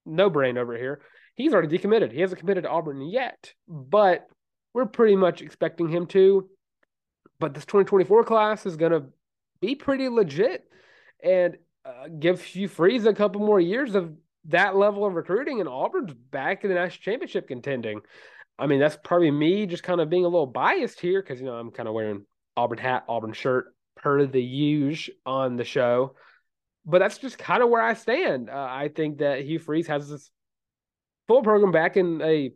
no 0.06 0.30
brain 0.30 0.59
over 0.59 0.76
here. 0.76 1.00
He's 1.35 1.52
already 1.52 1.76
decommitted. 1.76 2.12
He 2.12 2.21
hasn't 2.21 2.40
committed 2.40 2.64
to 2.64 2.71
Auburn 2.71 3.00
yet, 3.00 3.52
but 3.66 4.26
we're 4.75 4.87
pretty 4.87 5.17
much 5.17 5.43
expecting 5.43 5.88
him 5.88 6.07
to. 6.07 6.49
But 7.38 7.55
this 7.55 7.64
2024 7.64 8.25
class 8.25 8.67
is 8.67 8.76
going 8.76 8.93
to 8.93 9.05
be 9.61 9.75
pretty 9.75 10.09
legit 10.09 10.64
and 11.23 11.57
uh, 11.85 12.09
give 12.19 12.43
Hugh 12.43 12.69
Freeze 12.69 13.07
a 13.07 13.14
couple 13.14 13.41
more 13.41 13.61
years 13.61 13.95
of 13.95 14.12
that 14.47 14.76
level 14.76 15.05
of 15.05 15.14
recruiting, 15.14 15.61
and 15.61 15.69
Auburn's 15.69 16.14
back 16.14 16.64
in 16.64 16.71
the 16.71 16.75
national 16.75 17.02
championship 17.02 17.49
contending. 17.49 18.00
I 18.59 18.67
mean, 18.67 18.81
that's 18.81 18.99
probably 19.02 19.31
me 19.31 19.67
just 19.67 19.83
kind 19.83 20.00
of 20.00 20.11
being 20.11 20.25
a 20.25 20.29
little 20.29 20.47
biased 20.47 21.00
here 21.00 21.23
because 21.23 21.41
you 21.41 21.47
know 21.47 21.55
I'm 21.55 21.71
kind 21.71 21.88
of 21.88 21.95
wearing 21.95 22.26
Auburn 22.57 22.79
hat, 22.79 23.05
Auburn 23.09 23.33
shirt 23.33 23.75
per 23.97 24.26
the 24.26 24.43
use 24.43 25.09
on 25.25 25.57
the 25.57 25.64
show. 25.64 26.14
But 26.85 26.99
that's 26.99 27.19
just 27.19 27.38
kind 27.38 27.62
of 27.62 27.69
where 27.69 27.83
I 27.83 27.95
stand. 27.95 28.50
Uh, 28.50 28.67
I 28.69 28.91
think 28.95 29.19
that 29.19 29.45
Hugh 29.45 29.61
Freeze 29.61 29.87
has 29.87 30.09
this 30.09 30.31
full 31.29 31.43
program 31.43 31.71
back 31.71 31.97
in 31.97 32.21
a 32.23 32.52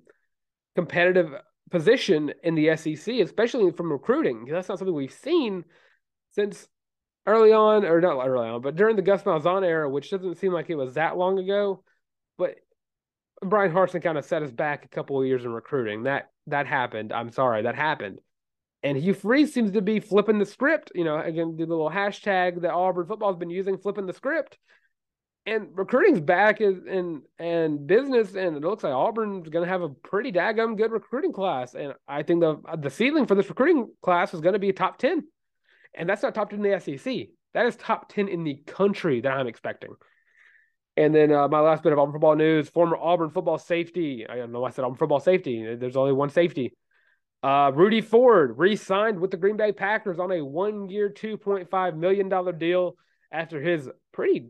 competitive 0.75 1.33
position 1.71 2.33
in 2.43 2.55
the 2.55 2.77
SEC, 2.77 3.15
especially 3.17 3.71
from 3.73 3.93
recruiting. 3.93 4.47
That's 4.47 4.69
not 4.69 4.79
something 4.79 4.95
we've 4.95 5.13
seen 5.13 5.65
since 6.33 6.69
early 7.27 7.53
on, 7.53 7.85
or 7.85 8.01
not 8.01 8.25
early 8.27 8.49
on, 8.49 8.61
but 8.63 8.77
during 8.77 8.97
the 8.97 9.03
Gus 9.03 9.23
Malzahn 9.25 9.65
era, 9.65 9.89
which 9.91 10.11
doesn't 10.11 10.39
seem 10.39 10.53
like 10.53 10.71
it 10.71 10.77
was 10.77 10.95
that 10.95 11.17
long 11.17 11.39
ago. 11.39 11.83
But 12.39 12.57
Bryan 13.43 13.73
Harsin 13.73 14.03
kind 14.03 14.19
of 14.19 14.25
set 14.25 14.43
us 14.43 14.53
back 14.53 14.85
a 14.85 14.89
couple 14.89 15.21
of 15.21 15.27
years 15.27 15.45
in 15.45 15.53
recruiting. 15.53 16.05
That 16.05 16.31
that 16.47 16.67
happened. 16.67 17.13
I'm 17.13 17.33
sorry, 17.33 17.63
that 17.63 17.75
happened. 17.75 18.21
And 18.83 18.97
Hugh 18.97 19.15
Freeze 19.15 19.53
seems 19.53 19.73
to 19.73 19.83
be 19.83 19.99
flipping 19.99 20.39
the 20.39 20.47
script. 20.47 20.93
You 20.95 21.05
know, 21.05 21.19
again, 21.19 21.57
the 21.57 21.67
little 21.67 21.91
hashtag 21.91 22.63
that 22.63 22.73
Auburn 22.73 23.07
football 23.07 23.33
has 23.33 23.39
been 23.39 23.51
using, 23.51 23.79
flipping 23.79 24.07
the 24.07 24.13
script. 24.13 24.59
And 25.47 25.69
recruiting's 25.75 26.21
back 26.21 26.61
is 26.61 26.85
in 26.85 27.23
and 27.39 27.87
business, 27.87 28.35
and 28.35 28.57
it 28.57 28.63
looks 28.63 28.83
like 28.83 28.93
Auburn's 28.93 29.49
going 29.49 29.65
to 29.65 29.71
have 29.71 29.83
a 29.83 29.89
pretty 29.89 30.33
daggum 30.33 30.77
good 30.77 30.91
recruiting 30.91 31.33
class. 31.33 31.75
And 31.75 31.95
I 32.09 32.25
think 32.25 32.41
the 32.41 32.61
the 32.79 32.91
ceiling 32.91 33.27
for 33.27 33.37
this 33.37 33.49
recruiting 33.49 33.93
class 34.03 34.35
is 34.35 34.41
going 34.41 34.55
to 34.55 34.59
be 34.59 34.73
top 34.73 34.99
ten, 34.99 35.23
and 35.95 36.09
that's 36.09 36.23
not 36.23 36.35
top 36.35 36.51
ten 36.51 36.65
in 36.65 36.71
the 36.73 36.81
SEC. 36.81 37.29
That 37.55 37.67
is 37.67 37.77
top 37.77 38.13
ten 38.13 38.27
in 38.27 38.43
the 38.43 38.57
country 38.67 39.21
that 39.21 39.31
I'm 39.31 39.47
expecting. 39.47 39.95
And 40.97 41.15
then 41.15 41.31
uh, 41.31 41.47
my 41.47 41.61
last 41.61 41.83
bit 41.85 41.93
of 41.93 41.99
Auburn 42.01 42.15
football 42.15 42.35
news: 42.35 42.69
former 42.69 42.97
Auburn 42.97 43.31
football 43.31 43.59
safety. 43.59 44.27
I 44.29 44.37
don't 44.37 44.51
know. 44.51 44.65
I 44.65 44.71
said 44.71 44.85
Auburn 44.85 44.97
football 44.97 45.21
safety. 45.21 45.77
There's 45.77 45.97
only 45.97 46.13
one 46.13 46.31
safety. 46.31 46.75
Uh, 47.43 47.71
Rudy 47.73 48.01
Ford 48.01 48.59
re-signed 48.59 49.21
with 49.21 49.31
the 49.31 49.37
Green 49.37 49.57
Bay 49.57 49.71
Packers 49.71 50.19
on 50.19 50.33
a 50.33 50.45
one-year, 50.45 51.11
two 51.11 51.37
point 51.37 51.71
five 51.71 51.97
million 51.97 52.29
dollar 52.29 52.51
deal 52.53 52.97
after 53.31 53.61
his 53.61 53.89
pretty, 54.13 54.49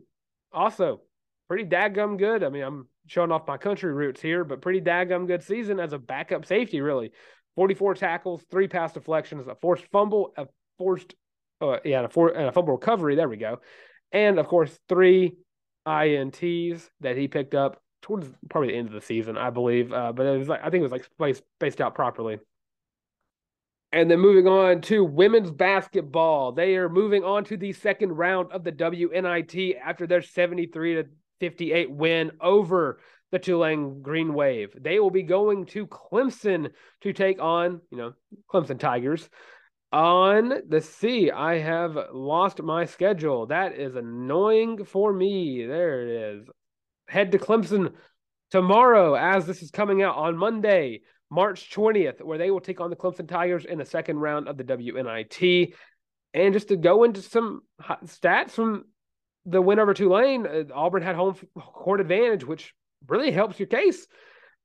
also 0.53 1.01
pretty 1.47 1.65
daggum 1.65 2.17
good. 2.17 2.43
I 2.43 2.49
mean, 2.49 2.63
I'm 2.63 2.87
showing 3.07 3.31
off 3.31 3.47
my 3.47 3.57
country 3.57 3.93
roots 3.93 4.21
here, 4.21 4.43
but 4.43 4.61
pretty 4.61 4.81
daggum 4.81 5.27
good 5.27 5.43
season 5.43 5.79
as 5.79 5.93
a 5.93 5.97
backup 5.97 6.45
safety. 6.45 6.81
Really, 6.81 7.11
44 7.55 7.95
tackles, 7.95 8.43
three 8.51 8.67
pass 8.67 8.93
deflections, 8.93 9.47
a 9.47 9.55
forced 9.55 9.85
fumble, 9.91 10.33
a 10.37 10.47
forced, 10.77 11.15
uh, 11.61 11.77
yeah, 11.83 11.97
and 11.97 12.05
a, 12.07 12.09
for, 12.09 12.29
and 12.29 12.47
a 12.47 12.51
fumble 12.51 12.73
recovery. 12.73 13.15
There 13.15 13.29
we 13.29 13.37
go, 13.37 13.59
and 14.11 14.39
of 14.39 14.47
course 14.47 14.77
three 14.89 15.33
ints 15.87 16.89
that 17.01 17.17
he 17.17 17.27
picked 17.27 17.55
up 17.55 17.81
towards 18.01 18.27
probably 18.49 18.71
the 18.71 18.77
end 18.77 18.87
of 18.87 18.93
the 18.93 19.01
season, 19.01 19.37
I 19.37 19.49
believe. 19.49 19.91
Uh, 19.91 20.11
but 20.11 20.25
it 20.25 20.37
was 20.37 20.47
like 20.47 20.61
I 20.61 20.69
think 20.69 20.81
it 20.81 20.83
was 20.83 20.91
like 20.91 21.05
spaced, 21.05 21.43
spaced 21.59 21.81
out 21.81 21.95
properly. 21.95 22.39
And 23.93 24.11
then 24.11 24.19
moving 24.19 24.47
on 24.47 24.81
to 24.81 25.03
women's 25.03 25.49
basketball. 25.49 26.51
They 26.51 26.75
are 26.75 26.89
moving 26.89 27.23
on 27.23 27.45
to 27.45 27.57
the 27.57 27.71
second 27.71 28.11
round 28.11 28.51
of 28.51 28.63
the 28.63 28.71
WNIT 28.71 29.77
after 29.79 30.05
their 30.05 30.21
73 30.21 30.95
to 30.95 31.05
58 31.39 31.91
win 31.91 32.31
over 32.41 32.99
the 33.31 33.39
Tulane 33.39 34.01
Green 34.01 34.33
Wave. 34.33 34.73
They 34.77 34.99
will 34.99 35.09
be 35.09 35.23
going 35.23 35.65
to 35.67 35.87
Clemson 35.87 36.71
to 37.01 37.13
take 37.13 37.41
on, 37.41 37.81
you 37.91 37.97
know, 37.97 38.13
Clemson 38.51 38.79
Tigers. 38.79 39.29
On 39.91 40.53
the 40.67 40.81
sea, 40.81 41.31
I 41.31 41.59
have 41.59 41.97
lost 42.13 42.61
my 42.61 42.85
schedule. 42.85 43.47
That 43.47 43.73
is 43.73 43.95
annoying 43.95 44.83
for 44.83 45.13
me. 45.13 45.65
There 45.65 46.01
it 46.01 46.09
is. 46.09 46.47
Head 47.07 47.31
to 47.31 47.39
Clemson 47.39 47.93
tomorrow 48.51 49.15
as 49.15 49.45
this 49.45 49.61
is 49.61 49.71
coming 49.71 50.01
out 50.01 50.15
on 50.15 50.37
Monday. 50.37 51.01
March 51.29 51.71
20th, 51.71 52.21
where 52.21 52.37
they 52.37 52.51
will 52.51 52.61
take 52.61 52.79
on 52.79 52.89
the 52.89 52.95
Clemson 52.95 53.27
Tigers 53.27 53.65
in 53.65 53.77
the 53.77 53.85
second 53.85 54.17
round 54.17 54.47
of 54.47 54.57
the 54.57 54.63
WNIT. 54.63 55.73
And 56.33 56.53
just 56.53 56.69
to 56.69 56.77
go 56.77 57.03
into 57.03 57.21
some 57.21 57.61
stats 58.05 58.51
from 58.51 58.85
the 59.45 59.61
win 59.61 59.79
over 59.79 59.93
Tulane, 59.93 60.45
uh, 60.45 60.63
Auburn 60.73 61.03
had 61.03 61.15
home 61.15 61.35
court 61.57 62.01
advantage, 62.01 62.45
which 62.45 62.73
really 63.07 63.31
helps 63.31 63.59
your 63.59 63.67
case. 63.67 64.07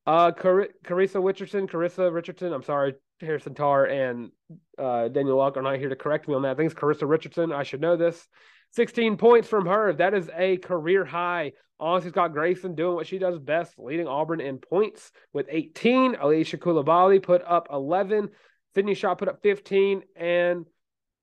Uh, 0.06 0.32
Car- 0.32 0.68
Kharissa 0.84 1.24
Richardson, 1.24 1.68
Kharissa 1.68 2.12
Richardson, 2.12 2.52
I'm 2.52 2.64
sorry, 2.64 2.94
Harrison 3.20 3.54
Tarr 3.54 3.84
and 3.84 4.30
uh, 4.78 5.08
Daniel 5.08 5.36
Locke 5.36 5.56
are 5.56 5.62
not 5.62 5.78
here 5.78 5.88
to 5.88 5.96
correct 5.96 6.28
me 6.28 6.34
on 6.34 6.42
that. 6.42 6.50
I 6.50 6.54
think 6.54 6.72
it's 6.72 6.80
Kharissa 6.80 7.08
Richardson. 7.08 7.52
I 7.52 7.62
should 7.62 7.80
know 7.80 7.96
this. 7.96 8.26
16 8.72 9.16
points 9.16 9.48
from 9.48 9.66
her. 9.66 9.92
That 9.92 10.14
is 10.14 10.30
a 10.34 10.56
career 10.56 11.04
high. 11.04 11.52
Honesty 11.82 12.10
Scott-Grayson 12.10 12.76
doing 12.76 12.94
what 12.94 13.08
she 13.08 13.18
does 13.18 13.40
best, 13.40 13.74
leading 13.76 14.06
Auburn 14.06 14.40
in 14.40 14.58
points 14.58 15.10
with 15.32 15.46
18. 15.50 16.14
Aicha 16.14 16.56
Coulibaly 16.58 17.20
put 17.20 17.42
up 17.44 17.66
11. 17.72 18.30
Sydney 18.74 18.94
Shaw 18.94 19.16
put 19.16 19.28
up 19.28 19.42
15. 19.42 20.02
And 20.14 20.64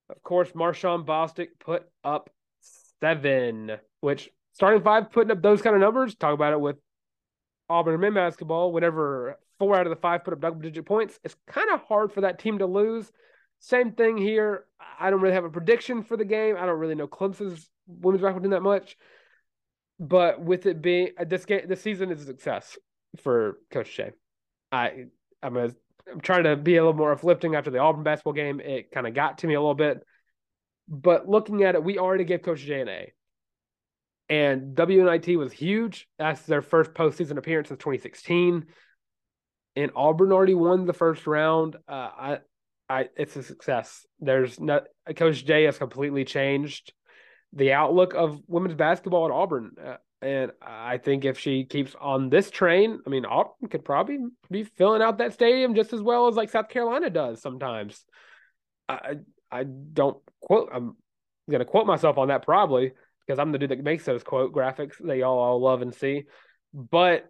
of 0.10 0.22
course, 0.22 0.52
Mar'shaun 0.52 1.06
Bostic 1.06 1.48
put 1.60 1.84
up 2.04 2.30
seven, 3.00 3.78
which 4.02 4.30
starting 4.52 4.84
five 4.84 5.12
putting 5.12 5.32
up 5.32 5.42
those 5.42 5.62
kind 5.62 5.76
of 5.76 5.82
numbers. 5.82 6.16
Talk 6.16 6.34
about 6.34 6.52
it 6.52 6.60
with 6.60 6.76
Auburn 7.70 8.00
men 8.02 8.14
basketball. 8.14 8.74
Whenever 8.74 9.40
four 9.60 9.78
out 9.78 9.88
of 9.88 9.92
the 9.92 10.02
five 10.02 10.26
put 10.26 10.34
up 10.34 10.42
double 10.42 10.60
digit 10.60 10.86
points, 10.86 11.18
it's 11.24 11.36
kind 11.48 11.70
of 11.72 11.82
hard 11.84 12.12
for 12.12 12.22
that 12.22 12.38
team 12.38 12.58
to 12.60 12.66
lose. 12.66 13.10
Same 13.60 13.94
thing 13.94 14.18
here. 14.18 14.66
I 15.00 15.10
don't 15.10 15.22
really 15.22 15.36
have 15.36 15.46
a 15.46 15.50
prediction 15.50 16.04
for 16.04 16.18
the 16.18 16.26
game. 16.26 16.58
I 16.58 16.66
don't 16.66 16.80
really 16.80 16.96
know 16.96 17.08
Clemson's 17.08 17.70
women's 17.88 18.22
basketball 18.22 18.42
team 18.42 18.52
that 18.52 18.62
much. 18.62 18.98
But 20.00 20.42
with 20.42 20.66
it 20.66 20.82
being 20.82 21.10
uh, 21.20 21.26
this 21.26 21.46
game, 21.46 21.68
this 21.68 21.82
season 21.82 22.12
is 22.12 22.22
a 22.22 22.26
success 22.26 22.78
for 23.22 23.58
Coach 23.70 23.90
Shay. 23.90 24.12
I 24.72 25.06
I'm 25.44 25.58
a, 25.58 25.72
I'm 26.12 26.22
trying 26.22 26.46
to 26.46 26.56
be 26.56 26.78
a 26.78 26.82
little 26.82 26.98
more 26.98 27.12
uplifting 27.12 27.56
after 27.56 27.70
the 27.70 27.80
Auburn 27.80 28.04
basketball 28.04 28.34
game. 28.34 28.60
It 28.60 28.92
kind 28.92 29.08
of 29.08 29.14
got 29.14 29.40
to 29.40 29.48
me 29.48 29.56
a 29.56 29.60
little 29.60 29.76
bit, 29.76 30.02
but 30.88 31.28
looking 31.28 31.64
at 31.64 31.76
it, 31.76 31.84
we 31.84 31.98
already 31.98 32.24
gave 32.24 32.42
Coach 32.42 32.62
J 32.62 32.82
an 32.82 32.88
A. 32.88 33.14
And 34.30 34.76
WNIT 34.76 35.38
was 35.38 35.52
huge. 35.52 36.08
That's 36.20 36.42
their 36.44 36.62
first 36.62 36.94
postseason 36.94 37.38
appearance 37.38 37.70
since 37.70 37.80
2016. 37.80 38.68
And 39.76 39.92
Auburn 39.96 40.32
already 40.32 40.54
won 40.54 40.86
the 40.86 40.94
first 40.94 41.26
round. 41.26 41.78
Uh, 41.88 41.92
I, 41.92 42.40
I, 42.88 43.10
it's 43.18 43.36
a 43.36 43.44
success. 43.44 44.06
There's 44.20 44.60
not 44.60 44.84
Coach 45.16 45.46
J 45.46 45.64
has 45.64 45.80
completely 45.80 46.26
changed 46.26 46.94
the 47.54 47.74
outlook 47.74 48.14
of 48.14 48.42
women's 48.48 48.76
basketball 48.76 49.26
at 49.26 49.32
Auburn. 49.32 49.72
Uh, 49.84 49.98
and 50.22 50.52
I 50.62 50.98
think 50.98 51.24
if 51.24 51.40
she 51.40 51.64
keeps 51.64 51.96
on 52.00 52.30
this 52.30 52.52
train, 52.52 53.00
I 53.06 53.10
mean, 53.10 53.26
Auburn 53.26 53.70
could 53.70 53.86
probably 53.86 54.20
be 54.52 54.64
filling 54.64 55.02
out 55.02 55.20
that 55.20 55.34
stadium 55.34 55.76
just 55.76 55.94
as 55.94 56.02
well 56.02 56.28
as 56.28 56.36
like 56.36 56.50
South 56.50 56.70
Carolina 56.70 57.10
does 57.10 57.42
sometimes. 57.42 58.04
I 58.88 59.16
I 59.52 59.64
don't 59.64 60.18
quote. 60.42 60.70
I'm 60.74 60.98
gonna 61.50 61.66
quote 61.66 61.88
myself 61.88 62.18
on 62.18 62.28
that 62.28 62.44
probably 62.44 62.92
because 63.26 63.40
I'm 63.40 63.52
the 63.52 63.58
dude 63.58 63.70
that 63.70 63.84
makes 63.84 64.06
those 64.06 64.24
quote 64.24 64.54
graphics 64.54 64.94
that 65.06 65.18
y'all 65.18 65.40
all 65.40 65.62
love 65.62 65.82
and 65.82 65.94
see. 65.94 66.26
But 66.74 67.30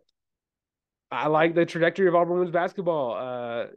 I 1.11 1.27
like 1.27 1.55
the 1.55 1.65
trajectory 1.65 2.07
of 2.07 2.15
Auburn 2.15 2.35
women's 2.35 2.53
basketball. 2.53 3.13
Uh, 3.13 3.67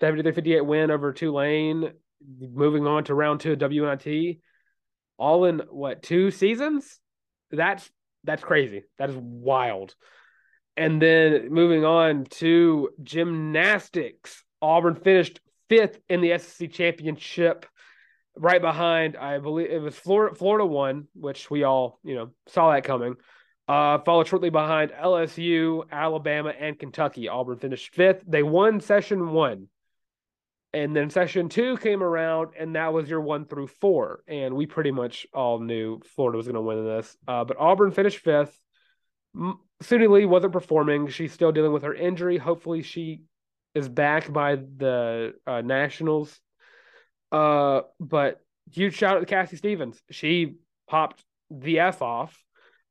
73-58 0.00 0.64
win 0.64 0.90
over 0.90 1.12
Tulane, 1.12 1.92
moving 2.38 2.86
on 2.86 3.04
to 3.04 3.14
round 3.14 3.40
two 3.40 3.52
of 3.52 3.58
WNIT, 3.58 4.40
all 5.18 5.44
in 5.44 5.60
what 5.70 6.02
two 6.02 6.30
seasons? 6.30 7.00
That's 7.50 7.88
that's 8.24 8.42
crazy. 8.42 8.84
That 8.98 9.10
is 9.10 9.16
wild. 9.16 9.94
And 10.76 11.00
then 11.00 11.48
moving 11.50 11.84
on 11.84 12.24
to 12.24 12.90
gymnastics, 13.02 14.44
Auburn 14.60 14.94
finished 14.96 15.40
fifth 15.68 15.98
in 16.08 16.20
the 16.20 16.38
SEC 16.38 16.70
championship 16.70 17.66
right 18.36 18.60
behind, 18.60 19.16
I 19.16 19.38
believe 19.38 19.70
it 19.70 19.80
was 19.80 19.96
Florida, 19.96 20.34
Florida 20.34 20.66
one, 20.66 21.08
which 21.14 21.50
we 21.50 21.64
all, 21.64 21.98
you 22.04 22.14
know, 22.14 22.30
saw 22.48 22.72
that 22.72 22.84
coming. 22.84 23.16
Uh, 23.68 23.98
followed 23.98 24.28
shortly 24.28 24.50
behind 24.50 24.92
LSU, 24.92 25.90
Alabama, 25.90 26.50
and 26.50 26.78
Kentucky. 26.78 27.28
Auburn 27.28 27.58
finished 27.58 27.94
fifth. 27.94 28.22
They 28.26 28.44
won 28.44 28.80
session 28.80 29.32
one. 29.32 29.68
And 30.72 30.94
then 30.94 31.10
session 31.10 31.48
two 31.48 31.76
came 31.78 32.02
around, 32.02 32.50
and 32.58 32.74
that 32.76 32.92
was 32.92 33.08
your 33.08 33.20
one 33.20 33.46
through 33.46 33.68
four. 33.68 34.20
And 34.28 34.54
we 34.54 34.66
pretty 34.66 34.90
much 34.90 35.26
all 35.32 35.58
knew 35.58 36.00
Florida 36.14 36.36
was 36.36 36.46
going 36.46 36.56
to 36.56 36.60
win 36.60 36.84
this. 36.84 37.16
Uh, 37.26 37.44
but 37.44 37.58
Auburn 37.58 37.92
finished 37.92 38.18
fifth. 38.18 38.58
Suni 39.34 40.10
Lee 40.10 40.26
wasn't 40.26 40.52
performing. 40.52 41.08
She's 41.08 41.32
still 41.32 41.52
dealing 41.52 41.72
with 41.72 41.82
her 41.82 41.94
injury. 41.94 42.36
Hopefully, 42.36 42.82
she 42.82 43.22
is 43.74 43.88
back 43.88 44.30
by 44.32 44.56
the 44.56 45.34
uh, 45.46 45.60
Nationals 45.62 46.38
uh, 47.32 47.82
but 47.98 48.40
huge 48.72 48.94
shout 48.94 49.16
out 49.16 49.20
to 49.20 49.26
Cassie 49.26 49.56
Stevens. 49.56 50.00
She 50.10 50.56
popped 50.88 51.24
the 51.50 51.80
F 51.80 52.02
off. 52.02 52.42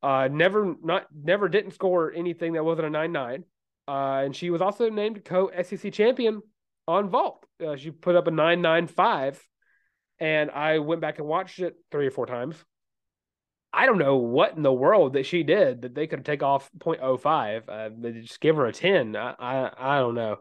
Uh, 0.03 0.27
never 0.31 0.75
not 0.83 1.07
never 1.13 1.49
didn't 1.49 1.71
score 1.71 2.13
anything 2.13 2.53
that 2.53 2.63
wasn't 2.63 2.87
a 2.87 2.89
nine 2.89 3.11
nine. 3.11 3.43
Uh, 3.87 4.23
and 4.25 4.35
she 4.35 4.49
was 4.49 4.61
also 4.61 4.89
named 4.89 5.23
co 5.25 5.49
SEC 5.63 5.91
champion 5.93 6.41
on 6.87 7.09
vault. 7.09 7.44
Uh, 7.63 7.75
she 7.75 7.91
put 7.91 8.15
up 8.15 8.27
a 8.27 8.31
nine 8.31 8.61
nine 8.61 8.87
five, 8.87 9.41
and 10.19 10.51
I 10.51 10.79
went 10.79 11.01
back 11.01 11.19
and 11.19 11.27
watched 11.27 11.59
it 11.59 11.75
three 11.91 12.07
or 12.07 12.11
four 12.11 12.25
times. 12.25 12.55
I 13.75 13.85
don't 13.85 13.97
know 13.97 14.15
what 14.15 14.55
in 14.55 14.63
the 14.63 14.71
world 14.71 15.13
that 15.13 15.25
she 15.25 15.43
did 15.43 15.81
that 15.81 15.93
they 15.93 16.07
could 16.07 16.23
take 16.23 16.41
off 16.41 16.69
0.05. 16.79 17.63
Uh, 17.67 17.89
they 17.97 18.21
just 18.21 18.39
give 18.39 18.55
her 18.55 18.67
a 18.67 18.71
10. 18.71 19.17
I, 19.17 19.35
I, 19.37 19.71
I 19.77 19.99
don't 19.99 20.15
know. 20.15 20.37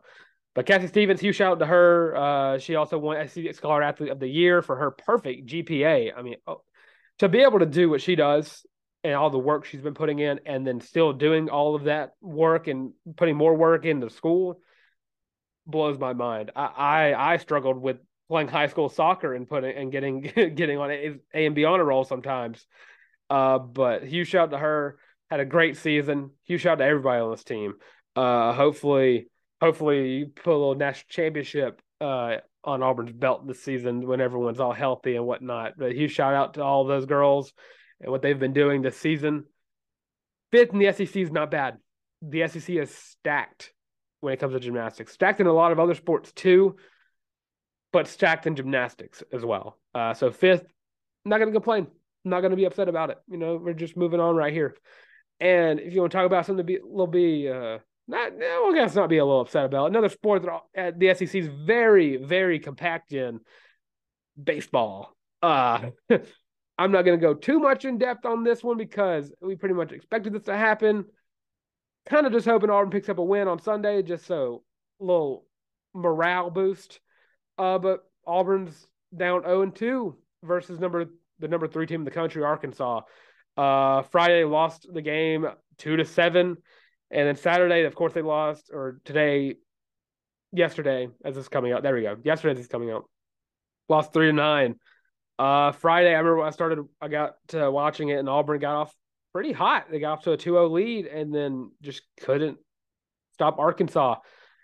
But 0.55 0.67
Cassie 0.67 0.87
Stevens, 0.87 1.21
huge 1.21 1.35
shout 1.35 1.53
out 1.53 1.59
to 1.59 1.67
her. 1.67 2.17
Uh, 2.17 2.59
she 2.59 2.77
also 2.77 2.97
won 2.97 3.29
SEC 3.29 3.53
Scholar 3.55 3.83
Athlete 3.83 4.13
of 4.13 4.21
the 4.21 4.29
Year 4.29 4.63
for 4.63 4.77
her 4.77 4.93
perfect 4.93 5.49
GPA. 5.49 6.13
I 6.17 6.23
mean, 6.23 6.37
oh, 6.47 6.63
to 7.19 7.29
be 7.29 7.41
able 7.41 7.59
to 7.59 7.67
do 7.67 7.91
what 7.91 8.01
she 8.01 8.15
does 8.15 8.65
and 9.03 9.15
all 9.15 9.31
the 9.31 9.39
work 9.39 9.65
she's 9.65 9.83
been 9.83 9.95
putting 9.95 10.21
in, 10.21 10.41
and 10.47 10.65
then 10.65 10.81
still 10.81 11.13
doing 11.13 11.51
all 11.51 11.75
of 11.75 11.85
that 11.85 12.13
work 12.23 12.69
and 12.69 12.93
putting 13.17 13.37
more 13.37 13.55
work 13.55 13.85
into 13.85 14.09
school, 14.09 14.61
blows 15.67 15.99
my 15.99 16.13
mind. 16.13 16.51
I 16.55 16.67
I, 16.67 17.33
I 17.33 17.37
struggled 17.39 17.79
with 17.79 17.99
playing 18.29 18.49
high 18.49 18.69
school 18.69 18.89
soccer 18.89 19.35
and 19.35 19.49
putting 19.49 19.77
and 19.77 19.93
getting 19.93 20.21
getting 20.55 20.79
on 20.79 20.91
a, 20.91 21.15
a 21.35 21.47
and 21.47 21.55
B 21.55 21.65
honor 21.65 21.85
roll 21.85 22.05
sometimes. 22.05 22.67
Uh, 23.31 23.59
but 23.59 24.05
huge 24.05 24.29
shout 24.29 24.49
out 24.49 24.51
to 24.53 24.59
her. 24.59 24.99
Had 25.31 25.41
a 25.41 25.45
great 25.45 25.77
season. 25.77 26.31
Huge 26.45 26.61
shout 26.61 26.75
out 26.75 26.79
to 26.79 26.85
everybody 26.85 27.21
on 27.21 27.31
this 27.31 27.45
team. 27.45 27.75
Uh, 28.15 28.53
hopefully 28.53 29.29
hopefully 29.61 30.19
you 30.19 30.27
put 30.27 30.53
a 30.53 30.59
little 30.59 30.75
national 30.75 31.07
championship 31.09 31.81
uh, 32.01 32.37
on 32.63 32.83
Auburn's 32.83 33.13
belt 33.13 33.47
this 33.47 33.63
season 33.63 34.07
when 34.07 34.21
everyone's 34.21 34.61
all 34.61 34.73
healthy 34.73 35.17
and 35.17 35.27
whatnot. 35.27 35.75
But 35.79 35.93
huge 35.93 36.13
shout 36.13 36.35
out 36.35 36.55
to 36.55 36.63
all 36.63 36.85
those 36.85 37.07
girls 37.07 37.53
and 38.01 38.11
what 38.11 38.23
they've 38.23 38.39
been 38.39 38.53
doing 38.53 38.83
this 38.83 38.97
season. 38.97 39.45
Fifth 40.53 40.73
in 40.73 40.79
the 40.79 40.93
SEC 40.93 41.17
is 41.17 41.33
not 41.33 41.51
bad. 41.51 41.79
The 42.23 42.47
SEC 42.49 42.71
is 42.71 42.95
stacked 42.95 43.74
when 44.25 44.33
it 44.33 44.41
comes 44.41 44.55
to 44.55 44.61
gymnastics, 44.61 45.13
stacked 45.13 45.41
in 45.41 45.47
a 45.47 45.53
lot 45.53 45.71
of 45.71 45.79
other 45.79 45.95
sports 45.95 46.33
too, 46.33 46.77
but 47.93 48.09
stacked 48.09 48.47
in 48.47 48.57
gymnastics 48.57 49.23
as 49.33 49.45
well. 49.45 49.79
Uh, 49.95 50.15
so 50.15 50.31
fifth, 50.33 50.65
not 51.25 51.39
going 51.39 51.49
to 51.49 51.55
complain. 51.55 51.87
not 52.25 52.41
going 52.41 52.51
to 52.51 52.57
be 52.57 52.65
upset 52.65 52.89
about 52.89 53.11
it. 53.11 53.19
You 53.29 53.37
know, 53.37 53.57
we're 53.57 53.75
just 53.75 53.97
moving 53.97 54.21
on 54.21 54.35
right 54.35 54.53
here. 54.53 54.75
And 55.41 55.79
if 55.79 55.93
you 55.93 56.01
want 56.01 56.13
to 56.13 56.17
talk 56.19 56.27
about 56.27 56.47
something 56.47 56.59
to 56.59 56.65
be 56.65 56.77
a 56.77 56.85
little 56.85 57.07
be 57.07 57.49
uh, 57.49 57.79
not 58.09 58.33
well, 58.37 58.73
I 58.73 58.75
guess 58.75 58.95
not 58.95 59.09
be 59.09 59.19
a 59.19 59.25
little 59.25 59.43
upset 59.43 59.65
about 59.67 59.91
another 59.91 60.09
sport 60.09 60.45
that 60.75 60.99
the 60.99 61.15
SEC 61.15 61.35
is 61.35 61.49
very, 61.49 62.17
very 62.17 62.59
compact 62.59 63.13
in 63.13 63.41
baseball. 64.43 65.15
Uh, 65.43 65.91
I'm 66.79 66.91
not 66.91 67.03
going 67.03 67.19
to 67.19 67.25
go 67.25 67.35
too 67.35 67.61
much 67.61 67.85
in 67.85 67.99
depth 67.99 68.27
on 68.27 68.43
this 68.43 68.65
one 68.65 68.79
because 68.79 69.33
we 69.41 69.55
pretty 69.55 69.75
much 69.75 69.93
expected 69.93 70.33
this 70.33 70.45
to 70.45 70.57
happen. 70.57 71.05
Kind 72.07 72.27
of 72.27 72.33
just 72.33 72.47
hoping 72.47 72.71
Auburn 72.71 72.91
picks 72.91 73.09
up 73.09 73.19
a 73.19 73.25
win 73.25 73.49
on 73.49 73.61
Sunday, 73.61 74.03
just 74.03 74.27
so 74.27 74.63
a 75.01 75.05
little 75.05 75.47
morale 75.95 76.51
boost. 76.51 77.01
Uh, 77.57 77.79
but 77.79 78.05
Auburn's 78.27 78.87
down 79.17 79.43
0 79.43 79.63
and 79.63 79.75
2 79.75 80.17
versus 80.43 80.79
number 80.79 81.07
the 81.39 81.49
number 81.49 81.67
three 81.67 81.87
team 81.87 82.03
in 82.03 82.05
the 82.05 82.11
country, 82.11 82.43
Arkansas. 82.43 83.01
Uh, 83.57 84.03
Friday 84.03 84.45
lost 84.45 84.87
the 84.93 85.03
game 85.03 85.47
two 85.79 85.97
to 85.97 86.05
seven. 86.05 86.57
And 87.11 87.29
then 87.29 87.37
Saturday, 87.37 87.85
of 87.85 87.95
course, 87.95 88.13
they 88.13 88.23
lost, 88.23 88.71
or 88.73 89.01
today, 89.05 89.57
yesterday, 90.53 91.09
as 91.25 91.35
this 91.35 91.49
coming 91.49 91.73
out. 91.73 91.83
There 91.83 91.95
we 91.95 92.03
go. 92.03 92.17
Yesterday, 92.25 92.55
this 92.55 92.65
is 92.65 92.71
coming 92.71 92.91
out. 92.91 93.09
Lost 93.89 94.13
three 94.13 94.27
to 94.27 94.33
nine. 94.33 94.77
Uh, 95.39 95.73
Friday, 95.73 96.15
I 96.15 96.19
remember 96.19 96.43
I 96.43 96.51
started, 96.51 96.85
I 97.01 97.09
got 97.09 97.35
to 97.49 97.71
watching 97.71 98.09
it, 98.09 98.19
and 98.19 98.29
Auburn 98.29 98.61
got 98.61 98.77
off 98.77 98.95
pretty 99.35 99.53
hot. 99.53 99.91
They 99.91 99.99
got 99.99 100.13
off 100.13 100.25
to 100.25 100.33
a 100.33 100.37
2 100.37 100.53
0 100.53 100.69
lead 100.69 101.07
and 101.07 101.35
then 101.35 101.73
just 101.83 102.03
couldn't 102.23 102.59
stop 103.33 103.59
Arkansas. 103.59 104.17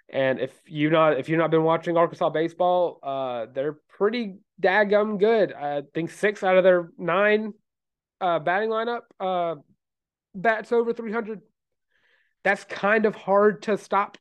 And 0.09 0.39
if 0.39 0.53
you 0.67 0.91
not 0.91 1.19
if 1.19 1.29
you've 1.29 1.39
not 1.39 1.51
been 1.51 1.65
watching 1.65 1.97
Arkansas 1.97 2.31
baseball, 2.31 3.01
uh, 3.03 3.47
they're 3.53 3.79
pretty 3.89 4.39
daggum 4.63 5.19
good. 5.19 5.53
I 5.53 5.83
think 5.93 6.11
six 6.11 6.43
out 6.43 6.57
of 6.57 6.65
their 6.65 6.91
nine 6.97 7.53
uh, 8.21 8.39
batting 8.39 8.71
lineup 8.71 9.03
uh, 9.19 9.57
bats 10.35 10.73
over 10.73 10.93
300 10.93 11.41
that's 12.43 12.65
kind 12.65 13.07
of 13.07 13.15
hard 13.15 13.63
to 13.63 13.77
stop. 13.77 14.17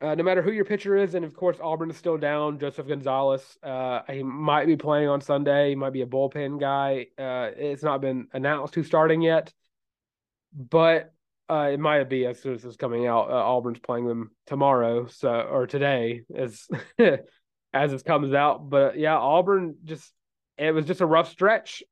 Uh, 0.00 0.14
no 0.14 0.22
matter 0.22 0.42
who 0.42 0.52
your 0.52 0.66
pitcher 0.66 0.96
is, 0.96 1.14
and 1.14 1.24
of 1.24 1.34
course 1.34 1.56
Auburn 1.60 1.88
is 1.88 1.96
still 1.96 2.18
down. 2.18 2.58
Joseph 2.58 2.86
Gonzalez, 2.86 3.56
uh, 3.62 4.00
he 4.10 4.22
might 4.22 4.66
be 4.66 4.76
playing 4.76 5.08
on 5.08 5.22
Sunday. 5.22 5.70
He 5.70 5.74
might 5.74 5.94
be 5.94 6.02
a 6.02 6.06
bullpen 6.06 6.60
guy. 6.60 7.06
Uh, 7.18 7.50
it's 7.56 7.82
not 7.82 8.02
been 8.02 8.28
announced 8.34 8.74
who's 8.74 8.86
starting 8.86 9.22
yet, 9.22 9.54
but 10.52 11.14
uh, 11.48 11.70
it 11.72 11.80
might 11.80 12.04
be 12.10 12.26
as 12.26 12.42
soon 12.42 12.54
as 12.54 12.64
it's 12.64 12.76
coming 12.76 13.06
out. 13.06 13.30
Uh, 13.30 13.34
Auburn's 13.34 13.78
playing 13.78 14.06
them 14.06 14.32
tomorrow, 14.46 15.06
so 15.06 15.30
or 15.30 15.66
today 15.66 16.22
as 16.34 16.68
as 17.72 17.92
it 17.92 18.04
comes 18.04 18.34
out. 18.34 18.68
But 18.68 18.98
yeah, 18.98 19.16
Auburn 19.16 19.76
just 19.84 20.12
it 20.58 20.72
was 20.72 20.84
just 20.84 21.00
a 21.00 21.06
rough 21.06 21.30
stretch. 21.30 21.82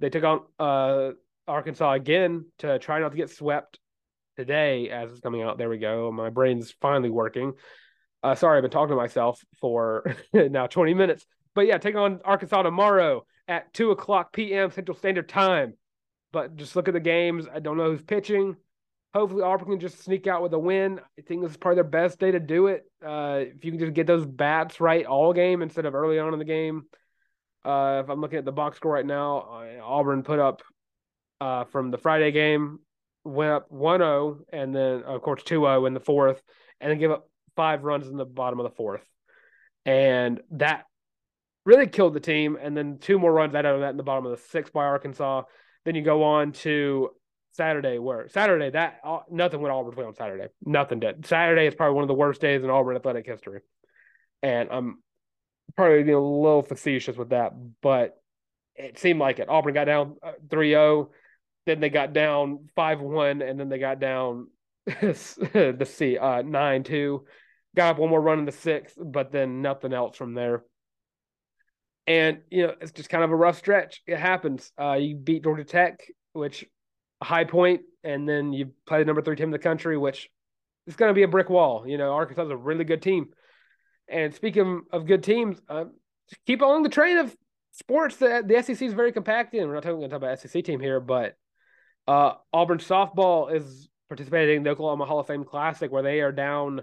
They 0.00 0.10
took 0.10 0.24
on 0.24 0.40
uh, 0.58 1.12
Arkansas 1.46 1.92
again 1.92 2.46
to 2.58 2.80
try 2.80 2.98
not 2.98 3.10
to 3.10 3.16
get 3.16 3.30
swept 3.30 3.78
today 4.38 4.88
as 4.88 5.10
it's 5.10 5.20
coming 5.20 5.42
out. 5.42 5.58
There 5.58 5.68
we 5.68 5.78
go. 5.78 6.12
My 6.12 6.30
brain's 6.30 6.72
finally 6.80 7.10
working. 7.10 7.54
Uh, 8.22 8.36
sorry, 8.36 8.56
I've 8.56 8.62
been 8.62 8.70
talking 8.70 8.90
to 8.90 8.96
myself 8.96 9.40
for 9.60 10.14
now 10.32 10.66
20 10.68 10.94
minutes. 10.94 11.26
But 11.54 11.66
yeah, 11.66 11.78
take 11.78 11.96
on 11.96 12.20
Arkansas 12.24 12.62
tomorrow 12.62 13.26
at 13.48 13.72
2 13.74 13.90
o'clock 13.90 14.32
p.m. 14.32 14.70
Central 14.70 14.96
Standard 14.96 15.28
Time. 15.28 15.74
But 16.32 16.56
just 16.56 16.76
look 16.76 16.86
at 16.86 16.94
the 16.94 17.00
games. 17.00 17.46
I 17.52 17.58
don't 17.58 17.76
know 17.76 17.90
who's 17.90 18.02
pitching. 18.02 18.56
Hopefully, 19.12 19.42
Auburn 19.42 19.70
can 19.70 19.80
just 19.80 20.04
sneak 20.04 20.26
out 20.26 20.42
with 20.42 20.52
a 20.52 20.58
win. 20.58 21.00
I 21.18 21.22
think 21.22 21.42
this 21.42 21.52
is 21.52 21.56
probably 21.56 21.76
their 21.76 21.84
best 21.84 22.20
day 22.20 22.30
to 22.30 22.38
do 22.38 22.68
it. 22.68 22.84
Uh, 23.04 23.40
if 23.40 23.64
you 23.64 23.72
can 23.72 23.80
just 23.80 23.94
get 23.94 24.06
those 24.06 24.26
bats 24.26 24.80
right 24.80 25.04
all 25.04 25.32
game 25.32 25.62
instead 25.62 25.86
of 25.86 25.94
early 25.94 26.18
on 26.18 26.32
in 26.32 26.38
the 26.38 26.44
game. 26.44 26.84
Uh, 27.64 28.02
if 28.04 28.10
I'm 28.10 28.20
looking 28.20 28.38
at 28.38 28.44
the 28.44 28.52
box 28.52 28.76
score 28.76 28.92
right 28.92 29.06
now, 29.06 29.64
Auburn 29.82 30.22
put 30.22 30.38
up 30.38 30.62
uh, 31.40 31.64
from 31.64 31.90
the 31.90 31.98
Friday 31.98 32.30
game, 32.30 32.80
went 33.28 33.52
up 33.52 33.70
1-0 33.70 34.38
and 34.52 34.74
then 34.74 35.02
of 35.02 35.22
course 35.22 35.42
2-0 35.42 35.86
in 35.86 35.94
the 35.94 36.00
fourth, 36.00 36.42
and 36.80 36.90
then 36.90 36.98
give 36.98 37.10
up 37.10 37.28
five 37.56 37.84
runs 37.84 38.08
in 38.08 38.16
the 38.16 38.24
bottom 38.24 38.60
of 38.60 38.64
the 38.64 38.74
fourth, 38.74 39.04
and 39.84 40.40
that 40.52 40.84
really 41.64 41.86
killed 41.86 42.14
the 42.14 42.20
team. 42.20 42.56
And 42.60 42.76
then 42.76 42.98
two 42.98 43.18
more 43.18 43.32
runs 43.32 43.54
out 43.54 43.64
of 43.64 43.80
that 43.80 43.90
in 43.90 43.96
the 43.96 44.02
bottom 44.02 44.24
of 44.24 44.32
the 44.32 44.42
sixth 44.48 44.72
by 44.72 44.84
Arkansas. 44.84 45.42
Then 45.84 45.94
you 45.94 46.02
go 46.02 46.24
on 46.24 46.52
to 46.52 47.10
Saturday, 47.52 47.98
where 47.98 48.28
Saturday 48.28 48.70
that 48.70 49.00
uh, 49.04 49.20
nothing 49.30 49.60
went 49.60 49.72
Auburn's 49.72 49.96
way 49.96 50.04
on 50.04 50.14
Saturday. 50.14 50.48
Nothing 50.64 51.00
did. 51.00 51.26
Saturday 51.26 51.66
is 51.66 51.74
probably 51.74 51.94
one 51.94 52.04
of 52.04 52.08
the 52.08 52.14
worst 52.14 52.40
days 52.40 52.62
in 52.62 52.70
Auburn 52.70 52.96
athletic 52.96 53.26
history, 53.26 53.60
and 54.42 54.68
I'm 54.70 55.02
probably 55.76 56.02
being 56.02 56.16
a 56.16 56.20
little 56.20 56.62
facetious 56.62 57.16
with 57.16 57.30
that, 57.30 57.52
but 57.82 58.16
it 58.76 58.98
seemed 58.98 59.18
like 59.18 59.38
it. 59.38 59.48
Auburn 59.48 59.74
got 59.74 59.84
down 59.84 60.16
uh, 60.22 60.32
3-0, 60.48 61.08
then 61.68 61.80
they 61.80 61.90
got 61.90 62.14
down 62.14 62.68
5-1, 62.76 63.48
and 63.48 63.60
then 63.60 63.68
they 63.68 63.78
got 63.78 64.00
down 64.00 64.48
the 64.86 65.88
C 65.88 66.16
uh, 66.16 66.42
9-2. 66.42 67.20
Got 67.76 67.90
up 67.90 67.98
one 67.98 68.08
more 68.08 68.20
run 68.20 68.38
in 68.38 68.46
the 68.46 68.52
sixth, 68.52 68.96
but 68.98 69.30
then 69.30 69.60
nothing 69.60 69.92
else 69.92 70.16
from 70.16 70.34
there. 70.34 70.64
And 72.06 72.38
you 72.50 72.66
know, 72.66 72.74
it's 72.80 72.92
just 72.92 73.10
kind 73.10 73.22
of 73.22 73.30
a 73.30 73.36
rough 73.36 73.58
stretch. 73.58 74.02
It 74.06 74.16
happens. 74.16 74.72
Uh, 74.80 74.94
you 74.94 75.14
beat 75.14 75.44
Georgia 75.44 75.64
Tech, 75.64 76.00
which 76.32 76.64
high 77.22 77.44
point, 77.44 77.82
and 78.02 78.26
then 78.26 78.54
you 78.54 78.72
play 78.86 79.00
the 79.00 79.04
number 79.04 79.20
three 79.20 79.36
team 79.36 79.48
in 79.48 79.50
the 79.50 79.58
country, 79.58 79.98
which 79.98 80.30
is 80.86 80.96
going 80.96 81.10
to 81.10 81.14
be 81.14 81.22
a 81.22 81.28
brick 81.28 81.50
wall. 81.50 81.84
You 81.86 81.98
know, 81.98 82.12
Arkansas 82.12 82.44
is 82.44 82.50
a 82.50 82.56
really 82.56 82.84
good 82.84 83.02
team. 83.02 83.26
And 84.08 84.34
speaking 84.34 84.82
of 84.90 85.06
good 85.06 85.22
teams, 85.22 85.60
uh, 85.68 85.84
keep 86.46 86.62
along 86.62 86.84
the 86.84 86.88
train 86.88 87.18
of 87.18 87.36
sports 87.72 88.16
that 88.16 88.48
the 88.48 88.62
SEC 88.62 88.80
is 88.80 88.94
very 88.94 89.12
compacted. 89.12 89.66
We're 89.66 89.74
not 89.74 89.82
talking, 89.82 90.00
talk 90.08 90.16
about 90.16 90.40
SEC 90.40 90.64
team 90.64 90.80
here, 90.80 91.00
but 91.00 91.36
uh, 92.08 92.34
Auburn 92.52 92.78
softball 92.78 93.54
is 93.54 93.88
participating 94.08 94.56
in 94.56 94.62
the 94.64 94.70
Oklahoma 94.70 95.04
Hall 95.04 95.20
of 95.20 95.26
Fame 95.26 95.44
Classic, 95.44 95.92
where 95.92 96.02
they 96.02 96.20
are 96.20 96.32
down 96.32 96.80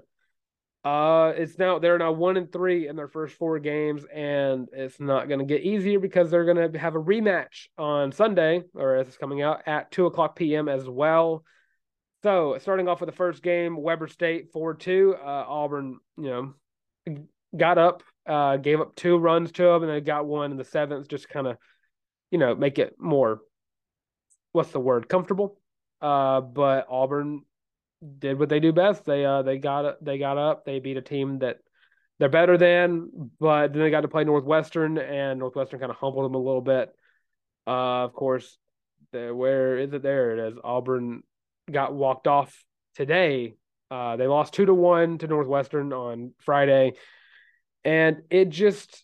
uh, 0.85 1.33
it's 1.35 1.57
now 1.57 1.79
they're 1.79 1.97
now 1.97 2.11
one 2.11 2.37
and 2.37 2.51
three 2.53 2.87
in 2.87 2.95
their 2.95 3.07
first 3.07 3.35
four 3.35 3.57
games, 3.57 4.05
and 4.13 4.69
it's 4.71 4.99
not 4.99 5.27
going 5.27 5.39
to 5.39 5.45
get 5.45 5.63
easier 5.63 5.99
because 5.99 6.29
they're 6.29 6.45
going 6.45 6.71
to 6.71 6.77
have 6.77 6.93
a 6.93 7.01
rematch 7.01 7.69
on 7.75 8.11
Sunday, 8.11 8.61
or 8.75 8.95
as 8.95 9.07
it's 9.07 9.17
coming 9.17 9.41
out 9.41 9.63
at 9.65 9.89
two 9.89 10.05
o'clock 10.05 10.35
p.m. 10.35 10.69
as 10.69 10.87
well. 10.87 11.43
So 12.21 12.59
starting 12.59 12.87
off 12.87 13.01
with 13.01 13.09
the 13.09 13.15
first 13.15 13.41
game, 13.41 13.81
Weber 13.81 14.07
State 14.07 14.51
four 14.53 14.75
two. 14.75 15.15
Uh, 15.19 15.45
Auburn, 15.47 15.97
you 16.17 16.53
know, 17.07 17.23
got 17.57 17.79
up, 17.79 18.03
uh, 18.27 18.57
gave 18.57 18.79
up 18.79 18.95
two 18.95 19.17
runs 19.17 19.51
to 19.53 19.63
them, 19.63 19.81
and 19.81 19.91
they 19.91 20.01
got 20.01 20.27
one 20.27 20.51
in 20.51 20.57
the 20.57 20.63
seventh, 20.63 21.07
just 21.07 21.27
kind 21.29 21.47
of, 21.47 21.57
you 22.29 22.37
know, 22.37 22.53
make 22.53 22.77
it 22.77 22.93
more. 22.99 23.41
What's 24.55 24.71
the 24.71 24.79
word? 24.79 25.09
Comfortable. 25.09 25.59
Uh, 26.01 26.39
but 26.39 26.87
Auburn 26.89 27.43
did 28.19 28.39
what 28.39 28.47
they 28.47 28.61
do 28.61 28.71
best. 28.71 29.03
They 29.03 29.25
uh 29.25 29.41
they 29.41 29.57
got 29.57 30.03
they 30.03 30.17
got 30.17 30.37
up. 30.37 30.63
They 30.63 30.79
beat 30.79 30.95
a 30.95 31.01
team 31.01 31.39
that 31.39 31.57
they're 32.19 32.29
better 32.29 32.57
than, 32.57 33.31
but 33.37 33.73
then 33.73 33.81
they 33.81 33.89
got 33.89 34.01
to 34.01 34.07
play 34.07 34.23
Northwestern, 34.23 34.97
and 34.97 35.39
Northwestern 35.39 35.79
kind 35.79 35.91
of 35.91 35.97
humbled 35.97 36.23
them 36.23 36.35
a 36.35 36.37
little 36.37 36.61
bit. 36.61 36.95
Uh, 37.67 38.05
of 38.05 38.13
course, 38.13 38.57
the, 39.11 39.35
where 39.35 39.77
is 39.77 39.91
it? 39.91 40.01
There 40.01 40.31
it 40.31 40.53
is. 40.53 40.57
Auburn 40.63 41.23
got 41.69 41.93
walked 41.93 42.27
off 42.27 42.63
today. 42.95 43.55
Uh, 43.91 44.15
they 44.15 44.27
lost 44.27 44.53
two 44.53 44.65
to 44.65 44.73
one 44.73 45.17
to 45.17 45.27
Northwestern 45.27 45.91
on 45.91 46.33
Friday, 46.39 46.93
and 47.83 48.21
it 48.29 48.49
just 48.49 49.03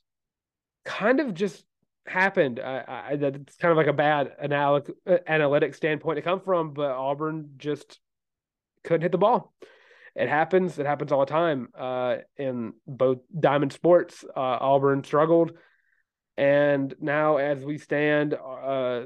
kind 0.86 1.20
of 1.20 1.34
just 1.34 1.66
happened. 2.08 2.60
I, 2.60 3.06
I, 3.12 3.16
that's 3.16 3.58
kind 3.58 3.72
of 3.72 3.78
like 3.78 3.88
a 3.88 3.94
bad 3.94 4.32
analytic 4.42 4.96
analytic 5.28 5.76
standpoint 5.76 6.18
to 6.18 6.22
come 6.22 6.42
from, 6.42 6.74
but 6.74 6.92
Auburn 6.92 7.52
just 7.58 8.00
couldn't 8.84 9.02
hit 9.02 9.12
the 9.12 9.18
ball. 9.18 9.54
It 10.16 10.28
happens. 10.28 10.78
It 10.78 10.86
happens 10.86 11.12
all 11.12 11.22
the 11.22 11.26
time. 11.26 11.70
Uh, 11.78 12.18
in 12.38 12.74
both 12.86 13.20
diamond 13.40 13.72
sports, 13.72 14.26
uh, 14.36 14.58
Auburn 14.60 15.04
struggled, 15.04 15.54
and 16.38 16.94
now 17.00 17.38
as 17.38 17.64
we 17.64 17.78
stand, 17.78 18.34
uh, 18.34 19.06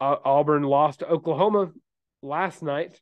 Auburn 0.00 0.64
lost 0.64 0.98
to 0.98 1.08
Oklahoma 1.08 1.72
last 2.22 2.62
night, 2.62 3.00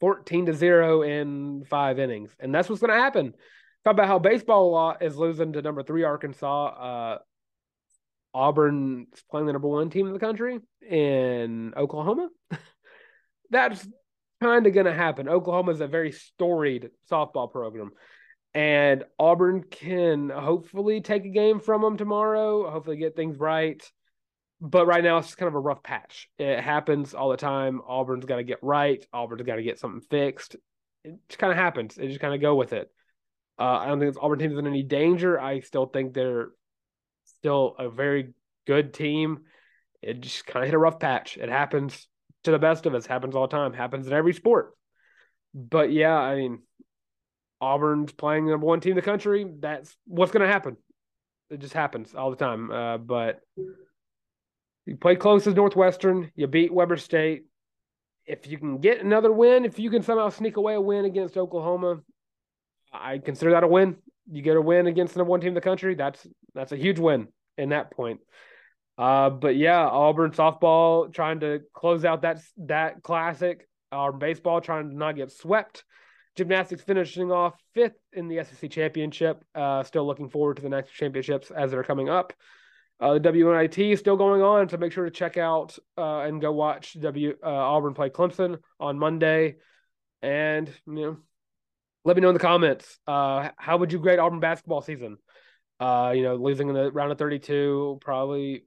fourteen 0.00 0.46
to 0.46 0.54
zero 0.54 1.02
in 1.02 1.64
five 1.64 1.98
innings, 1.98 2.34
and 2.38 2.54
that's 2.54 2.68
what's 2.68 2.80
going 2.80 2.96
to 2.96 3.02
happen. 3.02 3.34
Talk 3.84 3.92
about 3.92 4.08
how 4.08 4.18
baseball 4.18 4.96
is 5.00 5.16
losing 5.16 5.52
to 5.52 5.62
number 5.62 5.82
three 5.82 6.04
Arkansas. 6.04 7.18
Auburn's 8.34 9.22
playing 9.30 9.46
the 9.46 9.52
number 9.52 9.68
one 9.68 9.90
team 9.90 10.06
in 10.06 10.12
the 10.12 10.18
country 10.18 10.58
in 10.88 11.72
Oklahoma. 11.76 12.28
That's 13.50 13.86
kind 14.40 14.66
of 14.66 14.74
going 14.74 14.86
to 14.86 14.94
happen. 14.94 15.28
Oklahoma 15.28 15.72
is 15.72 15.80
a 15.80 15.86
very 15.86 16.12
storied 16.12 16.90
softball 17.10 17.50
program, 17.50 17.90
and 18.54 19.04
Auburn 19.18 19.64
can 19.70 20.28
hopefully 20.30 21.00
take 21.00 21.24
a 21.24 21.30
game 21.30 21.60
from 21.60 21.82
them 21.82 21.96
tomorrow. 21.96 22.70
Hopefully, 22.70 22.96
get 22.96 23.16
things 23.16 23.38
right. 23.38 23.82
But 24.60 24.86
right 24.86 25.04
now, 25.04 25.18
it's 25.18 25.28
just 25.28 25.38
kind 25.38 25.48
of 25.48 25.54
a 25.54 25.60
rough 25.60 25.82
patch. 25.82 26.28
It 26.38 26.60
happens 26.60 27.14
all 27.14 27.30
the 27.30 27.36
time. 27.36 27.80
Auburn's 27.86 28.24
got 28.24 28.36
to 28.36 28.44
get 28.44 28.58
right. 28.60 29.04
Auburn's 29.12 29.42
got 29.42 29.56
to 29.56 29.62
get 29.62 29.78
something 29.78 30.00
fixed. 30.10 30.56
It 31.04 31.14
just 31.28 31.38
kind 31.38 31.52
of 31.52 31.58
happens. 31.58 31.94
They 31.94 32.08
just 32.08 32.20
kind 32.20 32.34
of 32.34 32.40
go 32.40 32.56
with 32.56 32.72
it. 32.72 32.90
Uh, 33.58 33.78
I 33.78 33.86
don't 33.86 34.00
think 34.00 34.08
it's 34.10 34.18
Auburn 34.20 34.38
team's 34.38 34.58
in 34.58 34.66
any 34.66 34.82
danger. 34.82 35.40
I 35.40 35.60
still 35.60 35.86
think 35.86 36.12
they're 36.12 36.48
still 37.40 37.74
a 37.78 37.88
very 37.88 38.34
good 38.66 38.92
team. 38.94 39.40
It 40.02 40.20
just 40.20 40.46
kind 40.46 40.62
of 40.62 40.68
hit 40.68 40.74
a 40.74 40.78
rough 40.78 41.00
patch. 41.00 41.36
It 41.36 41.48
happens 41.48 42.06
to 42.44 42.50
the 42.50 42.58
best 42.58 42.86
of 42.86 42.94
us. 42.94 43.06
Happens 43.06 43.34
all 43.34 43.46
the 43.46 43.56
time. 43.56 43.72
Happens 43.72 44.06
in 44.06 44.12
every 44.12 44.34
sport. 44.34 44.74
But 45.54 45.90
yeah, 45.92 46.14
I 46.14 46.36
mean, 46.36 46.60
Auburn's 47.60 48.12
playing 48.12 48.44
the 48.44 48.52
number 48.52 48.66
one 48.66 48.80
team 48.80 48.92
in 48.92 48.96
the 48.96 49.02
country. 49.02 49.46
That's 49.58 49.96
what's 50.06 50.32
going 50.32 50.46
to 50.46 50.52
happen. 50.52 50.76
It 51.50 51.60
just 51.60 51.74
happens 51.74 52.14
all 52.14 52.30
the 52.30 52.36
time. 52.36 52.70
Uh, 52.70 52.98
but 52.98 53.40
you 54.86 54.96
play 54.96 55.16
close 55.16 55.46
as 55.46 55.54
Northwestern. 55.54 56.30
You 56.34 56.46
beat 56.46 56.72
Weber 56.72 56.96
State. 56.96 57.46
If 58.26 58.46
you 58.46 58.58
can 58.58 58.78
get 58.78 59.02
another 59.02 59.32
win, 59.32 59.64
if 59.64 59.78
you 59.78 59.90
can 59.90 60.02
somehow 60.02 60.28
sneak 60.28 60.58
away 60.58 60.74
a 60.74 60.80
win 60.80 61.06
against 61.06 61.38
Oklahoma, 61.38 62.00
I 62.92 63.18
consider 63.18 63.52
that 63.52 63.64
a 63.64 63.68
win. 63.68 63.96
You 64.30 64.42
get 64.42 64.56
a 64.56 64.60
win 64.60 64.86
against 64.86 65.14
the 65.14 65.18
number 65.18 65.30
one 65.30 65.40
team 65.40 65.48
in 65.48 65.54
the 65.54 65.60
country. 65.60 65.94
That's 65.94 66.26
that's 66.54 66.72
a 66.72 66.76
huge 66.76 66.98
win 66.98 67.28
in 67.56 67.70
that 67.70 67.90
point. 67.90 68.20
Uh, 68.96 69.30
but 69.30 69.56
yeah, 69.56 69.86
Auburn 69.86 70.32
softball 70.32 71.12
trying 71.12 71.40
to 71.40 71.60
close 71.72 72.04
out 72.04 72.22
that 72.22 72.40
that 72.58 73.02
classic. 73.02 73.66
Our 73.90 74.12
baseball 74.12 74.60
trying 74.60 74.90
to 74.90 74.96
not 74.96 75.16
get 75.16 75.32
swept. 75.32 75.84
Gymnastics 76.36 76.82
finishing 76.82 77.32
off 77.32 77.54
fifth 77.74 77.96
in 78.12 78.28
the 78.28 78.44
SEC 78.44 78.70
championship. 78.70 79.42
Uh, 79.54 79.82
still 79.82 80.06
looking 80.06 80.28
forward 80.28 80.56
to 80.56 80.62
the 80.62 80.68
next 80.68 80.92
championships 80.92 81.50
as 81.50 81.70
they're 81.70 81.82
coming 81.82 82.08
up. 82.08 82.32
Uh, 83.00 83.14
the 83.14 83.20
WNIT 83.20 83.92
is 83.92 84.00
still 84.00 84.16
going 84.16 84.42
on, 84.42 84.68
so 84.68 84.76
make 84.76 84.92
sure 84.92 85.04
to 85.04 85.10
check 85.10 85.36
out 85.36 85.78
uh, 85.96 86.20
and 86.20 86.40
go 86.40 86.52
watch 86.52 86.96
W 87.00 87.34
uh, 87.42 87.46
Auburn 87.46 87.94
play 87.94 88.10
Clemson 88.10 88.58
on 88.80 88.98
Monday. 88.98 89.56
And 90.20 90.68
you 90.86 90.94
know, 90.94 91.16
let 92.08 92.16
me 92.16 92.22
know 92.22 92.28
in 92.28 92.34
the 92.34 92.40
comments 92.40 92.98
uh, 93.06 93.50
how 93.58 93.76
would 93.76 93.92
you 93.92 93.98
grade 93.98 94.18
Auburn 94.18 94.40
basketball 94.40 94.80
season? 94.80 95.18
Uh, 95.78 96.14
you 96.16 96.22
know, 96.22 96.36
losing 96.36 96.70
in 96.70 96.74
the 96.74 96.90
round 96.90 97.12
of 97.12 97.18
32, 97.18 97.98
probably 98.00 98.64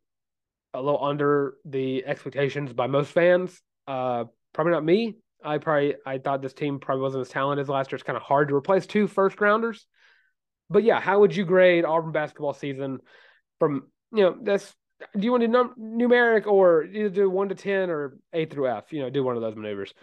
a 0.76 0.82
little 0.82 1.04
under 1.04 1.56
the 1.66 2.06
expectations 2.06 2.72
by 2.72 2.86
most 2.86 3.12
fans. 3.12 3.60
Uh, 3.88 4.26
probably 4.54 4.74
not 4.74 4.86
me. 4.86 5.16
I 5.44 5.58
probably 5.58 5.96
I 6.06 6.20
thought 6.20 6.44
this 6.44 6.54
team 6.54 6.80
probably 6.80 7.02
wasn't 7.02 7.22
as 7.22 7.30
talented 7.30 7.64
as 7.64 7.70
last 7.70 7.92
year. 7.92 7.96
It's 7.96 8.04
kind 8.04 8.16
of 8.16 8.22
hard 8.22 8.50
to 8.50 8.56
replace 8.56 8.86
two 8.86 9.08
first 9.08 9.42
rounders. 9.42 9.88
But 10.70 10.84
yeah, 10.84 11.02
how 11.02 11.22
would 11.22 11.36
you 11.36 11.44
grade 11.44 11.84
Auburn 11.84 12.12
basketball 12.12 12.54
season 12.54 13.00
from 13.60 13.88
you 14.14 14.22
know 14.22 14.38
that's 14.40 14.72
do 15.18 15.26
you 15.26 15.32
want 15.32 15.42
to 15.42 15.48
num- 15.48 15.76
numeric 15.80 16.48
or 16.48 16.84
either 16.84 17.10
do 17.10 17.30
one 17.30 17.50
to 17.50 17.56
ten 17.56 17.90
or 17.90 18.18
A 18.34 18.46
through 18.46 18.70
F? 18.70 18.92
You 18.94 19.02
know, 19.02 19.10
do 19.10 19.24
one 19.24 19.36
of 19.36 19.42
those 19.42 19.56
maneuvers. 19.56 19.94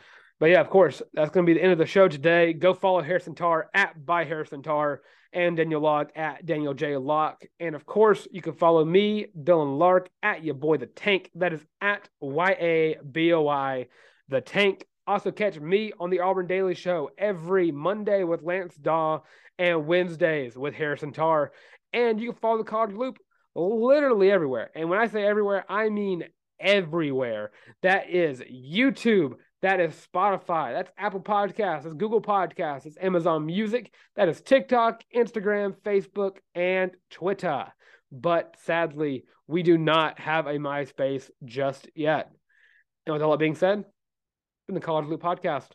But 0.41 0.51
yeah, 0.51 0.61
of 0.61 0.71
course, 0.71 1.03
that's 1.15 1.31
going 1.31 1.45
to 1.45 1.53
be 1.53 1.59
the 1.59 1.63
end 1.63 1.73
of 1.73 1.79
the 1.79 1.87
show 1.87 2.07
today. 2.07 2.53
Go 2.53 2.73
follow 2.73 3.03
Harrison 3.03 3.35
Tarr 3.35 3.71
at 3.75 4.05
by 4.07 4.25
Harrison 4.25 4.63
Tarr 4.63 5.03
and 5.33 5.57
Daniel 5.57 5.81
Locke 5.81 6.13
at 6.15 6.47
Daniel 6.47 6.75
J. 6.75 6.97
Locke. 6.97 7.45
And 7.59 7.75
of 7.75 7.85
course, 7.85 8.29
you 8.31 8.41
can 8.41 8.53
follow 8.53 8.85
me, 8.85 9.27
Dylan 9.37 9.79
Larck, 9.79 10.07
at 10.23 10.45
your 10.45 10.55
boy 10.55 10.77
the 10.77 10.87
Tank. 10.87 11.31
That 11.35 11.53
is 11.53 11.65
at 11.81 12.09
Y 12.21 12.51
A 12.61 12.97
B 13.11 13.33
O 13.33 13.49
I 13.49 13.89
the 14.29 14.41
Tank. 14.41 14.87
Also 15.07 15.31
catch 15.31 15.59
me 15.59 15.93
on 15.99 16.11
the 16.11 16.21
Auburn 16.21 16.47
Daily 16.47 16.75
Show 16.75 17.11
every 17.19 17.73
Monday 17.73 18.25
with 18.25 18.43
Lance 18.43 18.77
Daw 18.77 19.23
and 19.59 19.87
Wednesdays 19.87 20.57
with 20.57 20.75
Harrison 20.75 21.13
Tarr. 21.13 21.51
And 21.93 22.21
you 22.21 22.33
can 22.33 22.41
follow 22.41 22.59
the 22.59 22.65
College 22.65 22.95
Loop 22.95 23.19
literally 23.59 24.31
everywhere. 24.31 24.71
And 24.75 24.89
when 24.89 24.99
I 24.99 25.07
say 25.07 25.25
everywhere, 25.25 25.65
I 25.69 25.89
mean 25.89 26.25
everywhere. 26.61 27.51
That 27.83 28.11
is 28.11 28.41
YouTube, 28.41 29.35
that 29.63 29.81
is 29.81 29.95
Spotify. 30.13 30.73
That's 30.73 30.91
Apple 30.97 31.21
Podcasts. 31.21 31.83
That's 31.83 31.95
Google 31.95 32.23
Podcasts. 32.23 32.87
It's 32.87 32.99
Amazon 33.01 33.47
Music. 33.47 33.93
That 34.17 34.29
is 34.29 34.41
TikTok, 34.41 35.03
Instagram, 35.15 35.75
Facebook, 35.85 36.37
and 36.55 36.93
Twitter. 37.11 37.67
But 38.13 38.55
sadly, 38.65 39.25
we 39.47 39.63
do 39.63 39.77
not 39.77 40.21
have 40.21 40.47
a 40.47 40.55
MySpace 40.55 41.29
just 41.45 41.89
yet. 41.95 42.31
And 43.07 43.15
with 43.15 43.23
all 43.23 43.33
that 43.33 43.39
being 43.39 43.55
said, 43.55 43.85
been 44.67 44.75
the 44.75 44.81
College 44.81 45.07
Loop 45.07 45.23
Podcast. 45.23 45.69